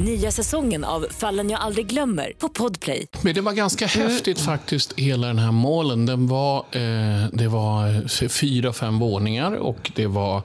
Nya 0.00 0.30
säsongen 0.30 0.84
av 0.84 1.06
Fallen 1.10 1.50
jag 1.50 1.60
aldrig 1.60 1.86
glömmer 1.86 2.32
på 2.38 2.48
Podplay. 2.48 3.06
Men 3.22 3.34
det 3.34 3.40
var 3.40 3.52
ganska 3.52 3.86
häftigt 3.86 4.40
faktiskt, 4.40 4.92
hela 4.96 5.26
den 5.26 5.38
här 5.38 5.52
målen. 5.52 6.06
Den 6.06 6.26
var, 6.26 6.58
eh, 6.58 7.28
det 7.32 7.48
var 7.48 7.88
eh, 7.88 8.28
fyra, 8.28 8.72
fem 8.72 8.98
våningar 8.98 9.52
och 9.52 9.90
det, 9.94 10.06
var, 10.06 10.42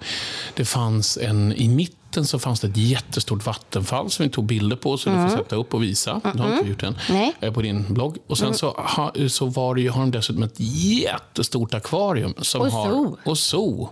det 0.53 0.65
fanns 0.65 1.17
en 1.17 1.53
i 1.53 1.67
mitten 1.67 2.00
så 2.25 2.39
fanns 2.39 2.59
det 2.59 2.67
ett 2.67 2.77
jättestort 2.77 3.45
vattenfall 3.45 4.09
som 4.09 4.23
vi 4.23 4.29
tog 4.29 4.45
bilder 4.45 4.75
på, 4.75 4.97
så 4.97 5.09
du 5.09 5.15
får 5.15 5.37
sätta 5.37 5.55
upp 5.55 5.73
och 5.73 5.83
visa. 5.83 6.21
Det 6.33 6.39
har 6.41 6.53
inte 6.57 6.69
gjort 6.69 6.83
än. 6.83 6.97
Nej. 7.09 7.33
eh, 7.39 7.53
På 7.53 7.61
din 7.61 7.85
blogg. 7.93 8.17
Och 8.27 8.37
sen 8.37 8.53
så, 8.53 8.69
ha, 8.71 9.13
så 9.29 9.45
var 9.45 9.75
det, 9.75 9.81
ju- 9.81 9.89
har 9.89 10.01
de 10.01 10.11
dessutom 10.11 10.43
ett 10.43 10.55
jättestort 10.59 11.73
akvarium. 11.73 12.33
Som 12.37 12.61
Och 12.61 12.67
har, 12.67 12.89
zoo. 12.89 13.17
Och 13.25 13.37
zoo. 13.37 13.89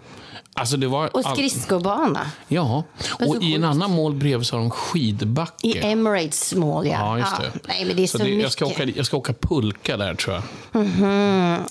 Alltså 0.53 0.77
det 0.77 0.87
var 0.87 1.15
Och 1.17 1.23
skridskobana 1.25 2.31
Ja, 2.47 2.83
och 3.19 3.43
i 3.43 3.55
en 3.55 3.63
annan 3.63 3.91
mål 3.91 4.13
bredvid 4.13 4.47
så 4.47 4.55
har 4.55 4.61
de 4.61 4.71
skidbacke. 4.71 5.67
i 5.67 5.77
Emirates 5.91 6.53
mål. 6.55 6.87
Ja. 6.87 6.91
Ja, 6.93 7.17
just 7.19 7.37
det. 7.37 7.51
Ja. 7.53 7.59
Nej, 7.67 7.85
men 7.85 7.95
det 7.95 8.03
är 8.03 8.07
så, 8.07 8.17
det, 8.17 8.23
mycket. 8.23 8.41
jag, 8.41 8.51
ska 8.51 8.65
åka, 8.65 8.83
jag 8.85 9.05
ska 9.05 9.17
åka 9.17 9.33
pulka 9.33 9.97
där 9.97 10.15
tror 10.15 10.35
jag. 10.35 10.43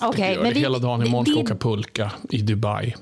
Okej, 0.01 0.33
jag 0.35 0.43
men 0.43 0.55
det, 0.55 0.61
hela 0.61 0.79
dagen 0.79 1.07
imorgon 1.07 1.25
ska 1.27 1.31
jag 1.35 1.39
det- 1.47 1.53
åka 1.53 1.55
pulka 1.69 2.11
i 2.31 2.39
Dubai. 2.43 2.95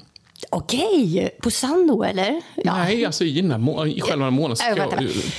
Okej, 0.51 1.31
på 1.43 1.51
Sando 1.51 2.03
eller? 2.03 2.43
Ja. 2.55 2.77
Nej, 2.77 3.05
alltså 3.05 3.25
i, 3.25 3.43
må- 3.43 3.87
i 3.87 4.01
själva. 4.01 4.31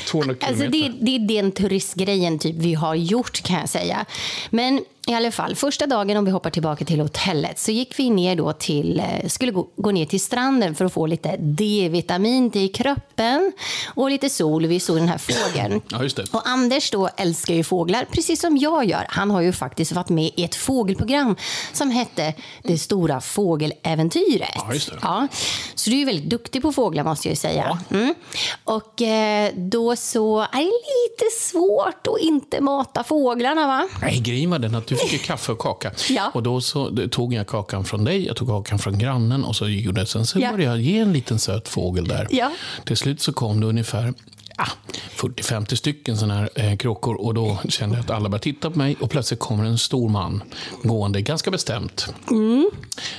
200 0.07 0.35
Alltså 0.41 0.63
kilometer. 0.63 0.93
det, 0.99 1.05
det 1.05 1.15
är 1.15 1.41
den 1.41 1.51
turistgrejen 1.51 2.39
typ 2.39 2.55
vi 2.55 2.73
har 2.73 2.95
gjort 2.95 3.41
kan 3.43 3.59
jag 3.59 3.69
säga. 3.69 4.05
Men 4.49 4.81
i 5.07 5.13
alla 5.13 5.31
fall, 5.31 5.55
första 5.55 5.87
dagen 5.87 6.17
om 6.17 6.25
vi 6.25 6.31
hoppar 6.31 6.49
tillbaka 6.49 6.85
till 6.85 6.99
hotellet 6.99 7.59
så 7.59 7.71
gick 7.71 7.99
vi 7.99 8.09
ner 8.09 8.35
då 8.35 8.53
till, 8.53 8.99
eh, 8.99 9.27
skulle 9.27 9.51
gå, 9.51 9.67
gå 9.75 9.91
ner 9.91 10.05
till 10.05 10.19
stranden 10.19 10.75
för 10.75 10.85
att 10.85 10.93
få 10.93 11.05
lite 11.05 11.37
D-vitamin 11.39 12.51
till 12.51 12.73
kroppen 12.73 13.53
och 13.87 14.09
lite 14.09 14.29
sol. 14.29 14.65
Vi 14.65 14.79
såg 14.79 14.97
den 14.97 15.07
här 15.07 15.17
fågeln. 15.17 15.81
Ja, 15.89 16.03
just 16.03 16.17
det. 16.17 16.23
Och 16.31 16.47
Anders 16.49 16.91
då 16.91 17.09
älskar 17.17 17.53
ju 17.53 17.63
fåglar, 17.63 18.05
precis 18.11 18.41
som 18.41 18.57
jag 18.57 18.85
gör. 18.85 19.05
Han 19.09 19.31
har 19.31 19.41
ju 19.41 19.51
faktiskt 19.53 19.91
varit 19.91 20.09
med 20.09 20.31
i 20.35 20.43
ett 20.43 20.55
fågelprogram 20.55 21.35
som 21.73 21.91
hette 21.91 22.33
Det 22.63 22.77
stora 22.77 23.21
fågeläventyret. 23.21 24.49
Ja, 24.55 24.73
just 24.73 24.89
det. 24.89 24.97
Ja, 25.01 25.27
så 25.75 25.89
du 25.89 25.95
är 25.95 25.99
ju 25.99 26.05
väldigt 26.05 26.29
duktig 26.29 26.61
på 26.61 26.71
fåglar 26.71 27.03
måste 27.03 27.27
jag 27.27 27.31
ju 27.31 27.35
säga. 27.35 27.79
Mm. 27.89 28.15
Och 28.63 29.01
eh, 29.01 29.51
då 29.55 29.95
så 29.95 30.39
är 30.39 30.47
det 30.51 30.63
lite 30.65 31.35
svårt 31.39 32.07
att 32.07 32.19
inte 32.19 32.61
mata 32.61 33.03
fåglarna 33.03 33.67
va? 33.67 33.87
Nej, 34.01 34.19
grejen 34.19 34.49
var 34.49 34.59
den 34.59 34.75
att 34.75 34.87
du 34.87 34.96
fick 34.97 35.13
ju 35.13 35.19
kaffe 35.19 35.51
och 35.51 35.59
kaka. 35.59 35.91
Ja. 36.09 36.31
Och 36.33 36.43
då 36.43 36.61
så 36.61 37.07
tog 37.11 37.33
jag 37.33 37.47
kakan 37.47 37.85
från 37.85 38.03
dig, 38.03 38.25
jag 38.25 38.35
tog 38.35 38.47
kakan 38.47 38.79
från 38.79 38.97
grannen 38.99 39.43
och 39.43 39.55
så 39.55 39.67
gjorde 39.67 40.01
jag, 40.01 40.07
sen 40.07 40.25
så 40.25 40.39
Ja. 40.39 40.51
började 40.51 40.63
jag 40.77 40.81
ge 40.81 40.97
en 40.99 41.13
liten 41.13 41.39
söt 41.39 41.67
fågel 41.67 42.07
där. 42.07 42.27
Ja. 42.29 42.51
Till 42.85 42.97
slut 42.97 43.21
så 43.21 43.33
kom 43.33 43.59
det 43.61 43.67
ungefär 43.67 44.13
ah, 44.57 44.67
40-50 45.15 45.75
stycken 45.75 46.17
sådana 46.17 46.33
här 46.39 46.49
eh, 46.55 46.77
kråkor 46.77 47.21
och 47.21 47.33
då 47.33 47.57
kände 47.69 47.95
jag 47.95 48.03
att 48.03 48.09
alla 48.09 48.29
började 48.29 48.43
titta 48.43 48.71
på 48.71 48.77
mig 48.77 48.95
och 48.99 49.09
plötsligt 49.09 49.39
kommer 49.39 49.63
en 49.65 49.77
stor 49.77 50.09
man 50.09 50.43
gående 50.83 51.21
ganska 51.21 51.51
bestämt 51.51 52.07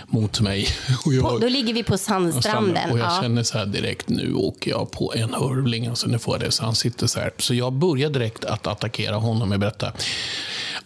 mot 0.06 0.40
mig. 0.40 0.68
Och 1.06 1.14
jag, 1.14 1.24
På, 1.24 1.38
då 1.38 1.48
ligger 1.48 1.74
vi 1.74 1.82
på 1.82 1.98
sandstranden. 1.98 2.90
och 2.90 2.98
jag 2.98 3.06
ja. 3.06 3.18
känner 3.22 3.42
så 3.42 3.58
här 3.58 3.66
direkt, 3.66 4.08
nu 4.08 4.34
åker 4.34 4.70
jag 4.70 4.90
på 4.90 5.12
en 5.16 5.34
hurvling. 5.34 5.86
Alltså 5.86 6.06
nu 6.08 6.18
får 6.18 6.34
jag 6.34 6.40
det. 6.40 6.50
Så 6.52 6.64
han 6.64 6.74
sitter 6.74 7.06
så 7.06 7.20
här. 7.20 7.30
Så 7.38 7.54
jag 7.54 7.72
börjar 7.72 8.10
direkt 8.10 8.44
att 8.44 8.66
attackera 8.66 9.16
honom 9.16 9.52
och 9.52 9.58
berätta. 9.58 9.92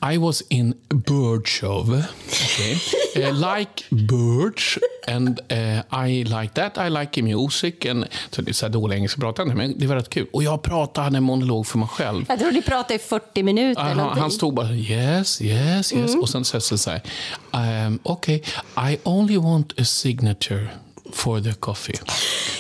I 0.02 0.18
was 0.18 0.42
in 0.48 0.74
bird 0.88 1.46
show. 1.46 1.82
Okay. 1.82 2.76
Eh, 3.14 3.30
like 3.30 3.84
birds. 3.90 4.78
And 5.08 5.40
eh, 5.48 6.06
I 6.08 6.24
like 6.24 6.54
that. 6.54 6.78
I 6.78 6.88
like 6.88 7.22
music. 7.22 7.86
And, 7.86 8.06
så 8.30 8.42
det 8.42 8.50
är 8.50 8.52
så 8.52 8.66
här 8.66 8.72
dålig 8.72 8.98
inte, 8.98 9.44
men 9.44 9.78
det 9.78 9.86
var 9.86 9.96
rätt 9.96 10.10
kul. 10.10 10.26
Och 10.32 10.42
jag 10.42 10.62
pratade, 10.62 11.04
hade 11.04 11.16
en 11.16 11.22
monolog 11.22 11.66
för 11.66 11.78
mig 11.78 11.88
själv. 11.88 12.24
Jag 12.28 12.38
tror 12.38 12.50
ni 12.50 12.62
pratade 12.62 12.94
i 12.94 12.98
40 12.98 13.42
minuter. 13.42 13.82
Han, 13.82 13.96
någonting. 13.96 14.22
han 14.22 14.30
stod 14.30 14.54
bara 14.54 14.70
yes, 14.72 15.42
yes, 15.42 15.92
yes. 15.92 16.16
Och 16.16 16.28
sen 16.28 16.44
säger 16.44 16.76
så 16.76 16.90
här. 16.90 17.86
Um, 17.86 17.98
Okej, 18.02 18.42
I 18.90 18.98
only 19.04 19.36
want 19.36 19.80
a 19.80 19.84
signature 19.84 20.68
for 21.12 21.40
the 21.40 21.52
coffee. 21.52 21.94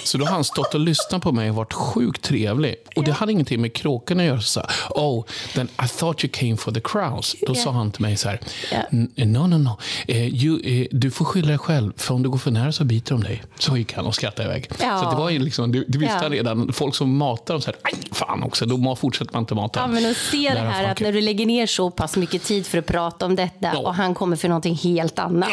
Så 0.04 0.18
då 0.18 0.24
har 0.24 0.32
han 0.32 0.44
stått 0.44 0.74
och 0.74 0.80
lyssnat 0.80 1.22
på 1.22 1.32
mig 1.32 1.50
och 1.50 1.56
varit 1.56 1.72
sjukt 1.72 2.22
trevlig. 2.22 2.74
Och 2.96 3.04
det 3.04 3.12
hade 3.12 3.32
ingenting 3.32 3.60
med 3.60 3.72
kråkorna 3.74 4.22
att 4.22 4.26
göra. 4.26 4.40
Så 4.40 4.62
oh, 4.90 5.24
then 5.54 5.68
I 5.84 5.88
thought 5.88 6.24
you 6.24 6.32
came 6.32 6.56
for 6.56 6.72
the 6.72 6.80
crowds. 6.80 7.36
Då 7.46 7.54
sa 7.54 7.70
han 7.70 7.90
till 7.92 8.02
mig 8.02 8.16
så 8.16 8.28
här. 8.28 8.40
"N- 8.90 9.10
No, 9.16 9.38
no, 9.46 9.56
no. 9.58 9.78
Eh, 10.08 10.26
you, 10.26 10.60
eh, 10.82 10.86
du 10.90 11.10
får 11.10 11.24
skylla 11.24 11.48
dig 11.48 11.58
själv. 11.58 11.92
För 11.96 12.14
om 12.14 12.22
du 12.22 12.28
går 12.30 12.38
för 12.38 12.50
nära 12.50 12.72
så 12.72 12.84
biter 12.84 13.10
de 13.14 13.22
dig. 13.22 13.42
Så 13.58 13.76
gick 13.76 13.92
han 13.94 14.06
och 14.06 14.14
skrattade 14.14 14.48
iväg. 14.48 14.70
Ja. 14.80 15.00
Så 15.02 15.10
det 15.10 15.16
var 15.16 15.30
ju 15.30 15.38
liksom, 15.38 15.72
det, 15.72 15.84
det 15.88 15.98
visste 15.98 16.14
han 16.16 16.30
redan. 16.30 16.72
Folk 16.72 16.94
som 16.94 17.16
matar 17.16 17.54
dem 17.54 17.60
så 17.60 17.66
här. 17.70 17.76
Aj, 17.82 17.94
fan 18.12 18.42
också. 18.42 18.66
Då 18.66 18.96
fortsätter 18.96 19.32
man 19.32 19.42
inte 19.42 19.54
mata. 19.54 19.80
Ja, 19.80 19.86
men 19.86 20.10
att 20.10 20.16
se 20.16 20.50
det 20.54 20.60
har 20.60 20.66
här 20.66 20.84
att 20.90 21.00
när 21.00 21.12
du 21.12 21.20
lägger 21.20 21.46
ner 21.46 21.66
så 21.66 21.90
pass 21.90 22.16
mycket 22.16 22.42
tid 22.42 22.66
för 22.66 22.78
att 22.78 22.86
prata 22.86 23.26
om 23.26 23.36
detta 23.36 23.70
Ja. 23.72 23.78
och 23.78 23.94
han 23.94 24.14
kommer 24.14 24.36
för 24.36 24.48
någonting 24.48 24.74
helt 24.76 25.18
annat. 25.18 25.48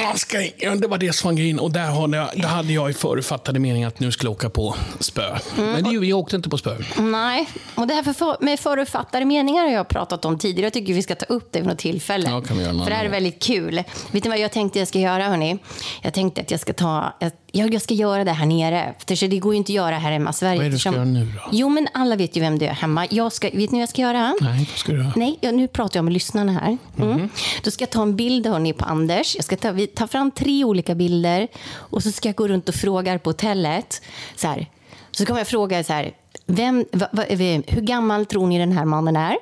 Ja, 0.00 0.12
ska, 0.16 0.38
det 0.80 0.86
var 0.88 0.98
det 0.98 1.12
som 1.12 1.30
var 1.30 1.36
grejen. 1.36 1.58
Och 1.58 1.70
där 1.72 1.86
hade 2.00 2.16
jag, 2.16 2.27
där 2.34 2.48
hade 2.48 2.72
jag 2.72 2.90
i 2.90 2.92
förutfattade 2.92 3.58
mening 3.58 3.84
att 3.84 4.00
nu 4.00 4.12
skulle 4.12 4.26
jag 4.26 4.32
åka 4.32 4.50
på 4.50 4.74
spö. 5.00 5.38
Mm. 5.58 5.72
Men 5.72 5.84
det, 5.84 6.06
jag 6.06 6.18
åkte 6.18 6.36
inte 6.36 6.48
på 6.48 6.58
spö. 6.58 6.76
Nej, 6.98 7.48
och 7.74 7.86
det 7.86 7.94
här 7.94 8.12
för, 8.12 8.44
med 8.44 8.60
förutfattade 8.60 9.24
meningar 9.24 9.62
har 9.62 9.70
jag 9.70 9.88
pratat 9.88 10.24
om 10.24 10.38
tidigare. 10.38 10.66
Jag 10.66 10.72
tycker 10.72 10.94
vi 10.94 11.02
ska 11.02 11.14
ta 11.14 11.26
upp 11.26 11.52
det 11.52 11.58
vid 11.58 11.68
något 11.68 11.78
tillfälle. 11.78 12.30
Ja, 12.30 12.40
kan 12.40 12.58
vi 12.58 12.62
göra 12.62 12.78
för 12.84 12.90
det 12.90 12.96
här 12.96 13.04
är 13.04 13.08
väldigt 13.08 13.42
kul. 13.42 13.82
Vet 14.10 14.24
ni 14.24 14.30
vad 14.30 14.38
jag 14.38 14.52
tänkte 14.52 14.78
jag 14.78 14.88
ska 14.88 14.98
göra, 14.98 15.28
hörni? 15.28 15.58
Jag 16.02 16.14
tänkte 16.14 16.40
att 16.40 16.50
jag 16.50 16.60
ska 16.60 16.72
ta... 16.72 17.14
Jag, 17.52 17.74
jag 17.74 17.82
ska 17.82 17.94
göra 17.94 18.24
det 18.24 18.32
här 18.32 18.46
nere. 18.46 18.94
För 19.06 19.28
det 19.28 19.38
går 19.38 19.52
ju 19.54 19.58
inte 19.58 19.70
att 19.72 19.74
göra 19.74 19.98
här 19.98 20.12
hemma 20.12 20.30
i 20.30 20.32
Sverige. 20.32 20.56
Vad 20.56 20.66
är 20.66 20.70
det 20.70 20.74
du 20.74 20.78
ska 20.78 20.88
eftersom- 20.88 21.14
göra 21.14 21.24
nu 21.24 21.32
då? 21.44 21.48
Jo, 21.52 21.68
men 21.68 21.88
alla 21.94 22.16
vet 22.16 22.36
ju 22.36 22.40
vem 22.40 22.58
du 22.58 22.66
är 22.66 22.70
hemma. 22.72 23.06
Jag 23.10 23.32
ska, 23.32 23.46
vet 23.46 23.54
ni 23.54 23.66
vad 23.78 23.80
jag 23.82 23.88
ska 23.88 24.02
göra? 24.02 24.34
Nej, 24.40 24.58
vad 24.70 24.78
ska 24.78 24.92
du 24.92 24.98
göra? 24.98 25.12
Nej, 25.16 25.38
jag, 25.40 25.54
nu 25.54 25.68
pratar 25.68 25.98
jag 25.98 26.04
med 26.04 26.12
lyssnarna 26.12 26.52
här. 26.52 26.78
Mm. 26.98 27.10
Mhm. 27.10 27.28
Då 27.64 27.70
ska 27.70 27.82
jag 27.82 27.90
ta 27.90 28.02
en 28.02 28.16
bild 28.16 28.46
hörni, 28.46 28.72
på 28.72 28.84
Anders. 28.84 29.36
Jag 29.36 29.44
ska 29.44 29.56
ta, 29.56 29.72
vi, 29.72 29.86
ta 29.86 30.06
fram 30.06 30.30
tre 30.30 30.64
olika 30.64 30.94
bilder 30.94 31.48
och 31.74 32.02
så 32.02 32.12
ska 32.12 32.28
jag 32.28 32.36
gå 32.36 32.48
runt 32.48 32.68
och 32.68 32.74
fråga 32.74 33.18
på 33.18 33.30
hotellet. 33.30 34.02
Så, 34.36 34.48
här. 34.48 34.66
så 35.10 35.26
kommer 35.26 35.40
jag 35.40 35.48
fråga 35.48 35.84
så 35.84 35.92
här. 35.92 36.12
Vem, 36.50 36.84
va, 36.92 37.08
va, 37.12 37.24
eh, 37.24 37.38
hur 37.66 37.80
gammal 37.80 38.26
tror 38.26 38.46
ni 38.46 38.58
den 38.58 38.72
här 38.72 38.84
mannen 38.84 39.16
är? 39.16 39.36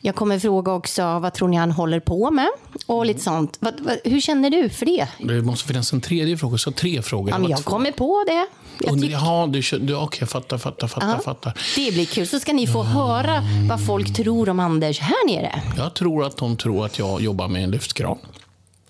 Jag 0.00 0.14
kommer 0.14 0.38
fråga 0.38 0.72
också 0.72 1.18
vad 1.18 1.34
tror 1.34 1.48
ni 1.48 1.56
han 1.56 1.70
håller 1.70 2.00
på 2.00 2.30
med? 2.30 2.48
Och 2.86 3.06
lite 3.06 3.20
sånt. 3.20 3.56
Va, 3.60 3.72
va, 3.78 3.92
hur 4.04 4.20
känner 4.20 4.50
du 4.50 4.68
för 4.68 4.86
det? 4.86 5.08
Det 5.18 5.42
måste 5.42 5.68
finnas 5.68 5.92
en 5.92 6.00
tredje 6.00 6.36
fråga, 6.36 6.58
så 6.58 6.72
tre 6.72 7.02
frågor. 7.02 7.30
Ja, 7.30 7.38
men 7.38 7.50
jag 7.50 7.62
två. 7.62 7.70
kommer 7.70 7.92
på 7.92 8.24
det. 8.26 8.46
Jag 8.84 8.92
Under, 8.92 9.08
jaha, 9.08 9.46
du, 9.46 9.60
du, 9.78 9.96
okej, 9.96 10.18
jag 10.20 10.28
fattar, 10.28 10.58
fattar, 10.58 10.86
fattar, 10.88 11.08
Ja. 11.08 11.18
fattar. 11.18 11.58
Det 11.76 11.92
blir 11.94 12.06
kul. 12.06 12.26
Så 12.26 12.40
ska 12.40 12.52
ni 12.52 12.66
få 12.66 12.82
höra 12.82 13.42
vad 13.68 13.86
folk 13.86 14.14
tror 14.16 14.48
om 14.48 14.60
Anders 14.60 15.00
här 15.00 15.26
nere. 15.26 15.62
Jag 15.76 15.94
tror 15.94 16.24
att 16.24 16.36
de 16.36 16.56
tror 16.56 16.86
att 16.86 16.98
jag 16.98 17.20
jobbar 17.22 17.48
med 17.48 17.64
en 17.64 17.70
lyftkran. 17.70 18.18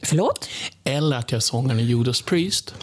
Förlåt? 0.02 0.48
Eller 0.84 1.16
att 1.16 1.32
jag 1.32 1.36
är 1.36 1.40
sångaren 1.40 1.80
i 1.80 1.82
Judas 1.82 2.22
Priest. 2.22 2.74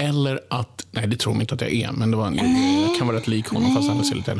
Eller 0.00 0.40
att, 0.50 0.86
nej 0.90 1.06
det 1.06 1.16
tror 1.16 1.32
de 1.34 1.40
inte 1.40 1.54
att 1.54 1.60
jag 1.60 1.72
är, 1.72 1.92
men 1.92 2.10
det 2.10 2.16
var 2.16 2.26
en, 2.26 2.36
jag 2.88 2.98
kan 2.98 3.06
vara 3.06 3.16
rätt 3.16 3.28
lik 3.28 3.48
honom 3.48 3.74
fast 3.74 3.88
han 3.88 4.04
ser 4.04 4.14
lite. 4.16 4.32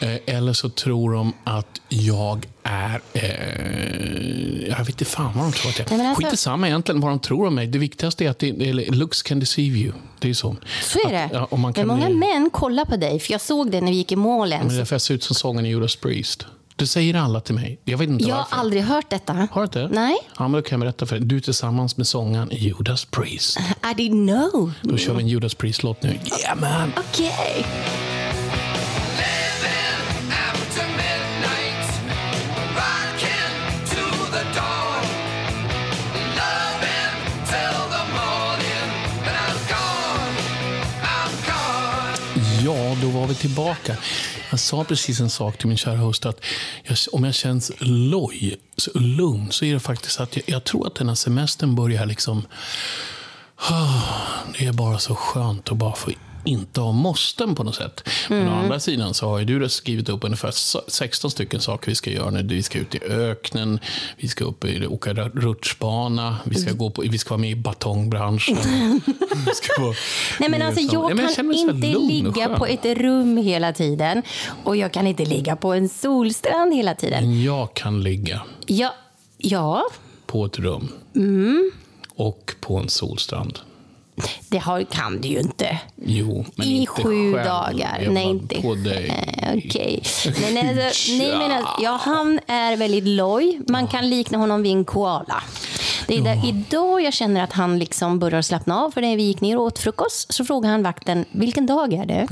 Eh, 0.00 0.36
Eller 0.36 0.52
så 0.52 0.68
tror 0.68 1.12
de 1.12 1.32
att 1.44 1.80
jag 1.88 2.46
är, 2.62 3.00
eh, 3.12 4.68
jag 4.68 4.78
vet 4.78 4.88
inte 4.88 5.04
fan 5.04 5.32
vad 5.34 5.44
de 5.44 5.52
tror 5.52 5.70
att 5.70 5.78
jag 5.78 5.90
Nej, 5.90 6.06
är. 6.06 6.10
alltså- 6.10 6.30
Skit 6.30 6.38
samma 6.38 6.66
egentligen 6.68 7.00
vad 7.00 7.10
de 7.10 7.18
tror 7.18 7.46
om 7.46 7.54
mig. 7.54 7.66
Det 7.66 7.78
viktigaste 7.78 8.24
är 8.24 8.30
att 8.30 8.38
det, 8.38 8.68
eller, 8.68 8.90
looks 8.90 9.22
can 9.22 9.40
deceive 9.40 9.78
you. 9.78 9.92
Det 10.18 10.30
är 10.30 10.34
så. 10.34 10.56
Så 10.82 10.98
är 11.08 11.12
det. 11.12 11.24
Att, 11.24 11.48
ja, 11.50 11.72
men 11.76 11.86
många 11.86 12.06
bli, 12.06 12.14
män 12.14 12.50
kollar 12.52 12.84
på 12.84 12.96
dig, 12.96 13.20
för 13.20 13.32
jag 13.32 13.40
såg 13.40 13.70
det 13.70 13.80
när 13.80 13.90
vi 13.90 13.96
gick 13.96 14.12
i 14.12 14.16
målen. 14.16 14.58
men 14.58 14.68
det 14.68 14.74
är 14.74 14.78
därför 14.78 14.94
jag 14.94 15.00
ser 15.02 15.14
ut 15.14 15.22
som 15.22 15.34
sångaren 15.34 15.66
i 15.66 15.68
Judas 15.68 15.96
Priest. 15.96 16.46
Det 16.76 16.86
säger 16.86 17.14
alla 17.14 17.40
till 17.40 17.54
mig. 17.54 17.80
Jag 17.84 17.98
vet 17.98 18.08
inte 18.08 18.24
Jag 18.24 18.36
har 18.36 18.58
aldrig 18.58 18.82
hört 18.82 19.10
detta. 19.10 19.32
Har 19.32 19.60
du 19.60 19.64
inte? 19.64 19.88
Nej. 19.88 20.16
Ja, 20.38 20.42
men 20.48 20.52
då 20.52 20.62
kan 20.62 20.76
jag 20.76 20.80
berätta 20.80 21.06
för 21.06 21.16
dig. 21.16 21.26
Du 21.26 21.36
är 21.36 21.40
tillsammans 21.40 21.96
med 21.96 22.06
sångaren 22.06 22.48
Judas 22.52 23.04
Priest. 23.04 23.58
I 23.58 24.02
didn't 24.02 24.50
know. 24.50 24.72
Då 24.82 24.96
kör 24.96 25.14
vi 25.14 25.22
en 25.22 25.28
Judas 25.28 25.54
Priest-låt 25.54 26.02
nu. 26.02 26.18
Yeah 26.42 26.60
man! 26.60 26.92
Okej. 26.96 27.66
Living 27.66 28.03
Ja, 42.64 42.96
då 43.02 43.08
var 43.08 43.26
vi 43.26 43.34
tillbaka. 43.34 43.96
Jag 44.50 44.60
sa 44.60 44.84
precis 44.84 45.20
en 45.20 45.30
sak 45.30 45.58
till 45.58 45.68
min 45.68 45.76
kära 45.76 45.96
host. 45.96 46.26
Att 46.26 46.44
jag, 46.84 46.96
om 47.12 47.24
jag 47.24 47.34
känns 47.34 47.72
loj, 47.78 48.56
så 48.76 48.98
lugn, 48.98 49.50
så 49.50 49.64
är 49.64 49.74
det 49.74 49.80
faktiskt 49.80 50.20
att 50.20 50.36
jag, 50.36 50.44
jag 50.46 50.64
tror 50.64 50.86
att 50.86 50.94
den 50.94 51.08
här 51.08 51.14
semestern 51.14 51.74
börjar 51.74 52.06
liksom... 52.06 52.46
Oh, 53.70 54.02
Det 54.58 54.66
är 54.66 54.72
bara 54.72 54.98
så 54.98 55.14
skönt 55.14 55.72
att 55.72 55.76
bara 55.76 55.94
få 55.94 56.10
inte 56.44 56.80
ha 56.80 56.92
måsten 56.92 57.54
på 57.54 57.64
något 57.64 57.74
sätt. 57.74 58.08
Men 58.28 58.48
å 58.48 58.52
andra 58.52 58.80
sidan 58.80 59.14
så 59.14 59.28
har 59.28 59.38
ju 59.38 59.44
du 59.44 59.68
skrivit 59.68 60.08
upp 60.08 60.24
ungefär 60.24 60.50
16 60.90 61.30
stycken 61.30 61.60
saker 61.60 61.90
vi 61.90 61.94
ska 61.94 62.10
göra. 62.10 62.30
När 62.30 62.42
vi 62.42 62.62
ska 62.62 62.78
ut 62.78 62.94
i 62.94 63.00
öknen, 63.04 63.78
vi 64.16 64.28
ska 64.28 64.44
upp 64.44 64.64
i, 64.64 64.86
åka 64.86 65.14
rutschbana, 65.14 66.36
vi 66.44 66.54
ska, 66.54 66.72
gå 66.72 66.90
på, 66.90 67.02
vi 67.02 67.18
ska 67.18 67.30
vara 67.30 67.40
med 67.40 67.50
i 67.50 67.56
batongbranschen. 67.56 68.56
Vara 69.78 69.94
Nej, 70.40 70.50
men 70.50 70.62
alltså, 70.62 70.80
jag 70.80 71.10
Ja, 71.10 71.14
men 71.14 71.34
kan 71.34 71.54
inte 71.54 71.98
ligga 71.98 72.48
på 72.58 72.66
ett 72.66 72.84
rum 72.84 73.36
hela 73.36 73.72
tiden. 73.72 74.22
Och 74.64 74.76
jag 74.76 74.92
kan 74.92 75.06
inte 75.06 75.24
ligga 75.24 75.56
på 75.56 75.72
en 75.72 75.88
solstrand 75.88 76.74
hela 76.74 76.94
tiden. 76.94 77.24
Men 77.24 77.42
jag 77.42 77.74
kan 77.74 78.02
ligga 78.02 78.42
Ja, 78.66 78.94
ja 79.38 79.84
på 80.26 80.44
ett 80.44 80.58
rum 80.58 80.88
mm, 81.14 81.70
och 82.14 82.54
på 82.60 82.76
en 82.78 82.88
solstrand. 82.88 83.58
Det 84.48 84.58
har, 84.58 84.82
kan 84.84 85.20
du 85.20 85.28
ju 85.28 85.40
inte. 85.40 85.78
Jo, 86.04 86.44
men 86.56 86.66
I 86.66 86.70
inte 86.80 86.92
sju 86.92 87.32
själv. 87.32 87.46
dagar. 87.46 88.06
Nej, 88.10 88.24
inte 88.24 88.62
på 88.62 88.74
dig. 88.74 89.30
Eh, 89.44 89.54
Okej. 89.58 90.02
Men, 90.52 90.68
alltså, 90.68 91.12
nej, 91.18 91.38
men 91.38 91.52
alltså, 91.52 91.82
ja, 91.82 92.00
han 92.02 92.40
är 92.46 92.76
väldigt 92.76 93.04
loj. 93.04 93.60
Man 93.68 93.86
kan 93.88 94.10
likna 94.10 94.38
honom 94.38 94.62
vid 94.62 94.72
en 94.72 94.84
koala. 94.84 95.42
Det 96.06 96.16
är 96.16 96.20
där, 96.20 96.48
idag 96.48 97.02
jag 97.02 97.12
känner 97.12 97.42
att 97.44 97.52
han 97.52 97.78
liksom 97.78 98.18
börjar 98.18 98.42
slappna 98.42 98.80
av. 98.80 98.90
För 98.90 99.00
när 99.00 99.16
vi 99.16 99.22
gick 99.22 99.40
ner 99.40 99.56
och 99.56 99.62
åt 99.62 99.78
frukost 99.78 100.34
så 100.34 100.44
frågade 100.44 100.72
han 100.72 100.82
vakten, 100.82 101.24
vilken 101.32 101.66
dag 101.66 101.92
är 101.92 102.06
det? 102.06 102.28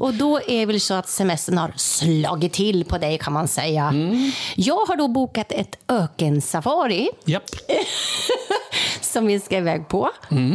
Och 0.00 0.14
då 0.14 0.36
är 0.36 0.58
det 0.60 0.66
väl 0.66 0.80
så 0.80 0.94
att 0.94 1.08
semestern 1.08 1.58
har 1.58 1.72
slagit 1.76 2.52
till 2.52 2.84
på 2.84 2.98
dig 2.98 3.18
kan 3.18 3.32
man 3.32 3.48
säga. 3.48 3.84
Mm. 3.84 4.32
Jag 4.56 4.86
har 4.86 4.96
då 4.96 5.08
bokat 5.08 5.52
ett 5.52 5.76
ökensafari 5.88 7.08
Japp. 7.24 7.50
som 9.00 9.26
vi 9.26 9.40
ska 9.40 9.56
iväg 9.58 9.88
på 9.88 10.10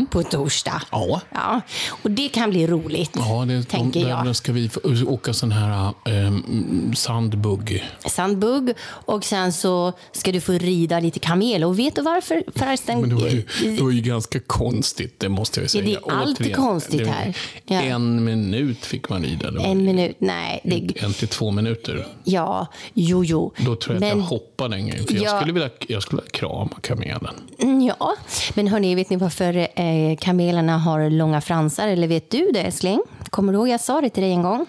på 0.09 0.23
torsdag. 0.23 0.81
Ja. 0.91 1.21
Ja, 1.29 1.61
och 2.03 2.11
det 2.11 2.29
kan 2.29 2.49
bli 2.49 2.67
roligt, 2.67 3.11
Ja, 3.15 3.45
det, 3.47 3.63
tänker 3.63 3.99
där 4.05 4.09
jag. 4.09 4.35
ska 4.35 4.51
vi 4.51 4.69
åka 5.07 5.33
sån 5.33 5.51
här 5.51 5.93
um, 6.05 6.93
sandbugg. 6.95 7.83
sandbugg 8.05 8.73
och 8.87 9.23
sen 9.25 9.53
så 9.53 9.93
ska 10.11 10.31
du 10.31 10.41
få 10.41 10.51
rida 10.51 10.99
lite 10.99 11.19
kamel. 11.19 11.63
Och 11.63 11.79
vet 11.79 11.95
du 11.95 12.01
varför 12.01 12.43
förresten? 12.55 13.01
Men 13.01 13.09
det 13.09 13.15
var, 13.15 13.27
ju, 13.27 13.43
det 13.63 13.81
var 13.83 13.91
ju 13.91 14.01
ganska 14.01 14.39
konstigt, 14.39 15.19
det 15.19 15.29
måste 15.29 15.59
jag 15.59 15.65
Ja, 15.65 15.69
säga. 15.69 15.83
det 15.83 15.93
är 15.93 16.11
alltid 16.11 16.35
Återigen, 16.45 16.55
konstigt 16.61 17.07
här. 17.07 17.37
Ja. 17.65 17.81
En 17.81 18.23
minut 18.25 18.85
fick 18.85 19.09
man 19.09 19.23
rida. 19.23 19.47
En 19.63 19.85
minut, 19.85 20.15
nej. 20.19 20.61
Det, 20.63 21.03
en 21.03 21.13
till 21.13 21.27
två 21.27 21.51
minuter. 21.51 22.07
ja, 22.23 22.67
jo, 22.93 23.23
jo. 23.25 23.53
Då 23.57 23.75
tror 23.75 23.95
jag 23.95 23.99
Men- 23.99 24.11
att 24.11 24.17
jag 24.17 24.23
hoppade 24.23 24.75
en 24.75 24.89
gång. 24.89 25.07
För 25.07 25.13
jag, 25.13 25.23
Ja. 25.23 25.37
skulle 25.39 25.53
vilja, 25.53 25.69
jag 25.87 26.03
skulle 26.03 26.21
vilja 26.21 26.31
krama 26.39 26.69
kamelen. 26.81 27.33
Mm, 27.59 27.81
Ja, 28.05 28.15
men 28.53 28.67
hörni, 28.67 28.95
vet 28.95 29.09
ni 29.09 29.15
varför 29.15 29.57
eh, 29.57 30.17
kamelerna 30.19 30.77
har 30.77 31.09
långa 31.09 31.41
fransar? 31.41 31.87
Eller 31.87 32.07
vet 32.07 32.31
du 32.31 32.51
det, 32.53 32.59
älskling? 32.59 33.01
Kommer 33.29 33.53
du 33.53 33.57
ihåg 33.59 33.67
jag 33.67 33.81
sa 33.81 34.01
det 34.01 34.09
till 34.09 34.23
dig 34.23 34.31
en 34.31 34.41
gång? 34.43 34.65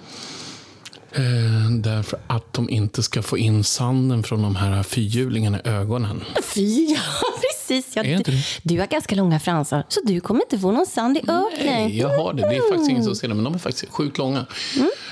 Eh, 1.12 1.70
därför 1.70 2.18
att 2.27 2.53
de 2.53 2.70
inte 2.70 3.03
ska 3.03 3.22
få 3.22 3.38
in 3.38 3.64
sanden 3.64 4.22
från 4.22 4.42
de 4.42 4.57
här 4.57 4.83
fyrhjulingarna 4.83 5.59
i 5.64 5.68
ögonen. 5.68 6.25
Fy, 6.55 6.85
ja, 6.85 6.99
precis. 7.40 7.96
Ja, 7.96 8.03
du, 8.03 8.25
du 8.62 8.81
har 8.81 8.87
ganska 8.87 9.14
långa 9.14 9.40
fransar, 9.40 9.85
så 9.88 10.01
du 10.05 10.20
kommer 10.20 10.40
inte 10.42 10.59
få 10.59 10.70
någon 10.72 10.87
sand 10.87 11.16
i 11.16 11.20
ögonen. 11.20 11.51
Nej, 11.64 11.99
jag 11.99 12.09
har 12.18 12.33
det. 12.33 12.42
Det 12.42 12.57
är 12.57 12.68
faktiskt 12.70 12.90
ingen 12.90 13.05
som 13.05 13.14
ser 13.16 13.29
det, 13.29 13.35
men 13.35 13.44
de 13.44 13.55
är 13.55 13.59
faktiskt 13.59 13.92
sjukt 13.92 14.18
långa. 14.18 14.46